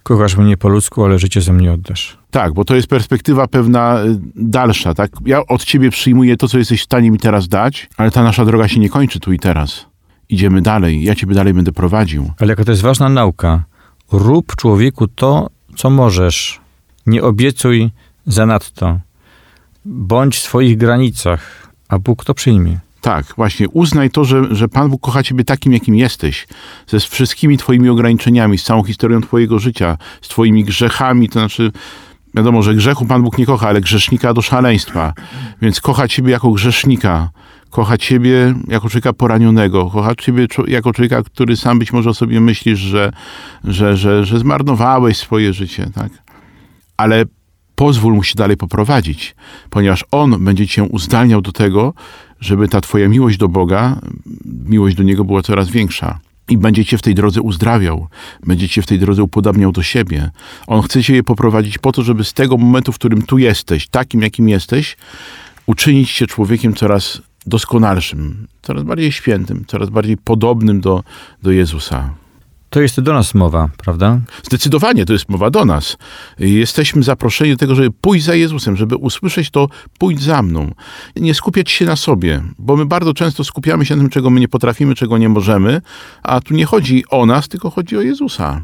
kochasz 0.07 0.37
mnie 0.37 0.57
po 0.57 0.69
ludzku, 0.69 1.03
ale 1.03 1.19
życie 1.19 1.41
ze 1.41 1.53
mnie 1.53 1.71
oddasz. 1.73 2.17
Tak, 2.31 2.53
bo 2.53 2.65
to 2.65 2.75
jest 2.75 2.87
perspektywa 2.87 3.47
pewna 3.47 4.03
y, 4.03 4.19
dalsza, 4.35 4.93
tak? 4.93 5.11
Ja 5.25 5.45
od 5.47 5.63
ciebie 5.63 5.89
przyjmuję 5.89 6.37
to, 6.37 6.47
co 6.47 6.57
jesteś 6.57 6.81
w 6.81 6.83
stanie 6.83 7.11
mi 7.11 7.19
teraz 7.19 7.47
dać, 7.47 7.89
ale 7.97 8.11
ta 8.11 8.23
nasza 8.23 8.45
droga 8.45 8.67
się 8.67 8.79
nie 8.79 8.89
kończy 8.89 9.19
tu 9.19 9.33
i 9.33 9.39
teraz. 9.39 9.85
Idziemy 10.29 10.61
dalej, 10.61 11.03
ja 11.03 11.15
ciebie 11.15 11.35
dalej 11.35 11.53
będę 11.53 11.71
prowadził. 11.71 12.31
Ale 12.39 12.49
jaka 12.49 12.63
to 12.63 12.71
jest 12.71 12.83
ważna 12.83 13.09
nauka. 13.09 13.63
Rób 14.11 14.55
człowieku 14.55 15.07
to, 15.07 15.49
co 15.75 15.89
możesz. 15.89 16.59
Nie 17.05 17.23
obiecuj 17.23 17.91
zanadto. 18.25 18.99
Bądź 19.85 20.37
w 20.37 20.41
swoich 20.41 20.77
granicach, 20.77 21.71
a 21.89 21.99
Bóg 21.99 22.25
to 22.25 22.33
przyjmie. 22.33 22.79
Tak, 23.07 23.25
właśnie, 23.35 23.69
uznaj 23.69 24.09
to, 24.09 24.25
że, 24.25 24.55
że 24.55 24.67
Pan 24.67 24.89
Bóg 24.89 25.01
kocha 25.01 25.23
ciebie 25.23 25.43
takim, 25.43 25.73
jakim 25.73 25.95
jesteś, 25.95 26.47
ze 26.87 26.99
wszystkimi 26.99 27.57
twoimi 27.57 27.89
ograniczeniami, 27.89 28.57
z 28.57 28.63
całą 28.63 28.83
historią 28.83 29.21
twojego 29.21 29.59
życia, 29.59 29.97
z 30.21 30.27
twoimi 30.27 30.63
grzechami, 30.63 31.29
to 31.29 31.39
znaczy, 31.39 31.71
wiadomo, 32.33 32.63
że 32.63 32.75
grzechu 32.75 33.05
Pan 33.05 33.23
Bóg 33.23 33.37
nie 33.37 33.45
kocha, 33.45 33.67
ale 33.67 33.81
grzesznika 33.81 34.33
do 34.33 34.41
szaleństwa, 34.41 35.13
więc 35.61 35.81
kocha 35.81 36.07
ciebie 36.07 36.31
jako 36.31 36.51
grzesznika, 36.51 37.29
kocha 37.69 37.97
ciebie 37.97 38.53
jako 38.67 38.89
człowieka 38.89 39.13
poranionego, 39.13 39.89
kocha 39.89 40.15
ciebie 40.15 40.47
jako 40.67 40.93
człowieka, 40.93 41.23
który 41.23 41.57
sam 41.57 41.79
być 41.79 41.93
może 41.93 42.09
o 42.09 42.13
sobie 42.13 42.41
myślisz, 42.41 42.79
że, 42.79 43.11
że, 43.63 43.97
że, 43.97 44.25
że 44.25 44.39
zmarnowałeś 44.39 45.17
swoje 45.17 45.53
życie, 45.53 45.89
tak? 45.95 46.11
ale 46.97 47.25
pozwól 47.75 48.13
mu 48.13 48.23
się 48.23 48.35
dalej 48.35 48.57
poprowadzić, 48.57 49.35
ponieważ 49.69 50.05
on 50.11 50.43
będzie 50.45 50.67
cię 50.67 50.83
uzdalniał 50.83 51.41
do 51.41 51.51
tego, 51.51 51.93
żeby 52.39 52.67
ta 52.67 52.81
twoja 52.81 53.09
miłość 53.09 53.37
do 53.37 53.47
Boga, 53.47 53.99
miłość 54.65 54.95
do 54.95 55.03
Niego 55.03 55.23
była 55.23 55.41
coraz 55.41 55.69
większa. 55.69 56.19
I 56.49 56.57
będzie 56.57 56.85
cię 56.85 56.97
w 56.97 57.01
tej 57.01 57.15
drodze 57.15 57.41
uzdrawiał, 57.41 58.07
będzie 58.45 58.69
cię 58.69 58.81
w 58.81 58.85
tej 58.85 58.99
drodze 58.99 59.23
upodabniał 59.23 59.71
do 59.71 59.83
siebie. 59.83 60.29
On 60.67 60.81
chce 60.81 61.03
cię 61.03 61.15
je 61.15 61.23
poprowadzić 61.23 61.77
po 61.77 61.91
to, 61.91 62.03
żeby 62.03 62.23
z 62.23 62.33
tego 62.33 62.57
momentu, 62.57 62.91
w 62.91 62.95
którym 62.95 63.21
tu 63.21 63.37
jesteś, 63.37 63.87
takim 63.87 64.21
jakim 64.21 64.49
jesteś, 64.49 64.97
uczynić 65.65 66.09
się 66.09 66.27
człowiekiem 66.27 66.73
coraz 66.73 67.21
doskonalszym, 67.45 68.47
coraz 68.61 68.83
bardziej 68.83 69.11
świętym, 69.11 69.65
coraz 69.67 69.89
bardziej 69.89 70.17
podobnym 70.17 70.81
do, 70.81 71.03
do 71.43 71.51
Jezusa. 71.51 72.13
To 72.69 72.81
jest 72.81 72.99
do 72.99 73.13
nas 73.13 73.33
mowa, 73.35 73.69
prawda? 73.77 74.19
Zdecydowanie 74.43 75.05
to 75.05 75.13
jest 75.13 75.29
mowa 75.29 75.49
do 75.49 75.65
nas. 75.65 75.97
Jesteśmy 76.39 77.03
zaproszeni 77.03 77.51
do 77.51 77.57
tego, 77.57 77.75
żeby 77.75 77.91
pójść 77.91 78.25
za 78.25 78.35
Jezusem, 78.35 78.75
żeby 78.75 78.95
usłyszeć 78.95 79.49
to, 79.49 79.69
pójdź 79.99 80.21
za 80.21 80.41
mną. 80.41 80.71
Nie 81.15 81.33
skupiać 81.33 81.71
się 81.71 81.85
na 81.85 81.95
sobie, 81.95 82.43
bo 82.59 82.75
my 82.75 82.85
bardzo 82.85 83.13
często 83.13 83.43
skupiamy 83.43 83.85
się 83.85 83.95
na 83.95 84.01
tym, 84.01 84.09
czego 84.09 84.29
my 84.29 84.39
nie 84.39 84.47
potrafimy, 84.47 84.95
czego 84.95 85.17
nie 85.17 85.29
możemy, 85.29 85.81
a 86.23 86.41
tu 86.41 86.53
nie 86.53 86.65
chodzi 86.65 87.03
o 87.09 87.25
nas, 87.25 87.47
tylko 87.47 87.69
chodzi 87.69 87.97
o 87.97 88.01
Jezusa. 88.01 88.61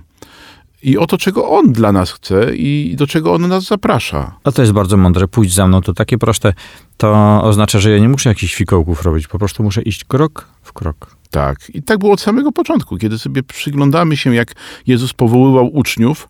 I 0.84 0.98
o 0.98 1.08
to, 1.08 1.18
czego 1.18 1.50
On 1.50 1.74
dla 1.74 1.92
nas 1.92 2.12
chce 2.12 2.56
i 2.56 2.96
do 2.98 3.08
czego 3.08 3.34
On 3.34 3.48
nas 3.48 3.64
zaprasza. 3.64 4.36
A 4.44 4.52
to 4.52 4.62
jest 4.62 4.74
bardzo 4.74 4.98
mądre. 4.98 5.28
Pójdź 5.28 5.54
za 5.54 5.68
mną, 5.68 5.82
to 5.82 5.94
takie 5.94 6.18
proste. 6.18 6.54
To 6.98 7.40
oznacza, 7.44 7.80
że 7.80 7.92
ja 7.92 8.00
nie 8.00 8.10
muszę 8.10 8.30
jakichś 8.30 8.56
fikołków 8.56 9.04
robić. 9.04 9.28
Po 9.28 9.40
prostu 9.40 9.64
muszę 9.64 9.82
iść 9.82 10.04
krok 10.04 10.48
w 10.64 10.74
krok. 10.74 11.23
Tak. 11.34 11.70
I 11.70 11.84
tak 11.84 12.00
było 12.00 12.14
od 12.14 12.22
samego 12.22 12.52
początku, 12.52 12.98
kiedy 12.98 13.20
sobie 13.20 13.44
przyglądamy 13.44 14.18
się, 14.18 14.36
jak 14.36 14.54
Jezus 14.88 15.14
powoływał 15.14 15.76
uczniów. 15.76 16.30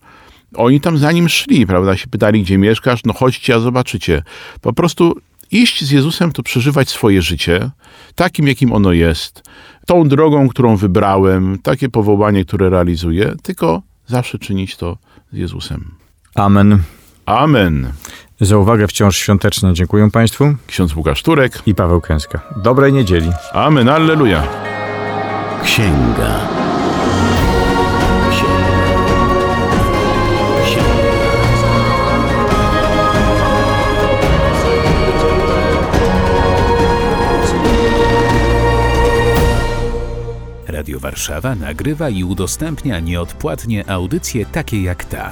Oni 0.55 0.81
tam 0.81 0.97
za 0.97 1.11
nim 1.11 1.29
szli, 1.29 1.67
prawda? 1.67 1.97
Się 1.97 2.07
pytali, 2.07 2.43
gdzie 2.43 2.57
mieszkasz? 2.57 3.03
No 3.05 3.13
chodźcie, 3.13 3.55
a 3.55 3.59
zobaczycie. 3.59 4.23
Po 4.61 4.73
prostu 4.73 5.15
iść 5.51 5.83
z 5.85 5.91
Jezusem 5.91 6.31
to 6.31 6.43
przeżywać 6.43 6.89
swoje 6.89 7.21
życie, 7.21 7.69
takim, 8.15 8.47
jakim 8.47 8.73
ono 8.73 8.91
jest, 8.91 9.43
tą 9.85 10.07
drogą, 10.07 10.49
którą 10.49 10.75
wybrałem, 10.77 11.59
takie 11.63 11.89
powołanie, 11.89 12.45
które 12.45 12.69
realizuję, 12.69 13.33
tylko 13.43 13.81
zawsze 14.07 14.39
czynić 14.39 14.75
to 14.75 14.97
z 15.33 15.37
Jezusem. 15.37 15.91
Amen. 16.35 16.79
Amen. 17.25 17.93
Za 18.41 18.57
uwagę 18.57 18.87
wciąż 18.87 19.17
świątecznie 19.17 19.73
dziękuję 19.73 20.11
Państwu 20.11 20.55
Ksiądz 20.67 20.95
Łukasz 20.95 21.23
Turek. 21.23 21.61
i 21.65 21.75
Paweł 21.75 22.01
Kęska. 22.01 22.41
Dobrej 22.63 22.93
niedzieli. 22.93 23.31
Amen, 23.53 23.89
alleluja. 23.89 24.47
Księga. 25.63 26.49
Księga. 28.31 28.73
Radio 40.67 40.99
Warszawa 40.99 41.55
nagrywa 41.55 42.09
i 42.09 42.23
udostępnia 42.23 42.99
nieodpłatnie 42.99 43.89
audycje 43.89 44.45
takie 44.45 44.83
jak 44.83 45.05
ta. 45.05 45.31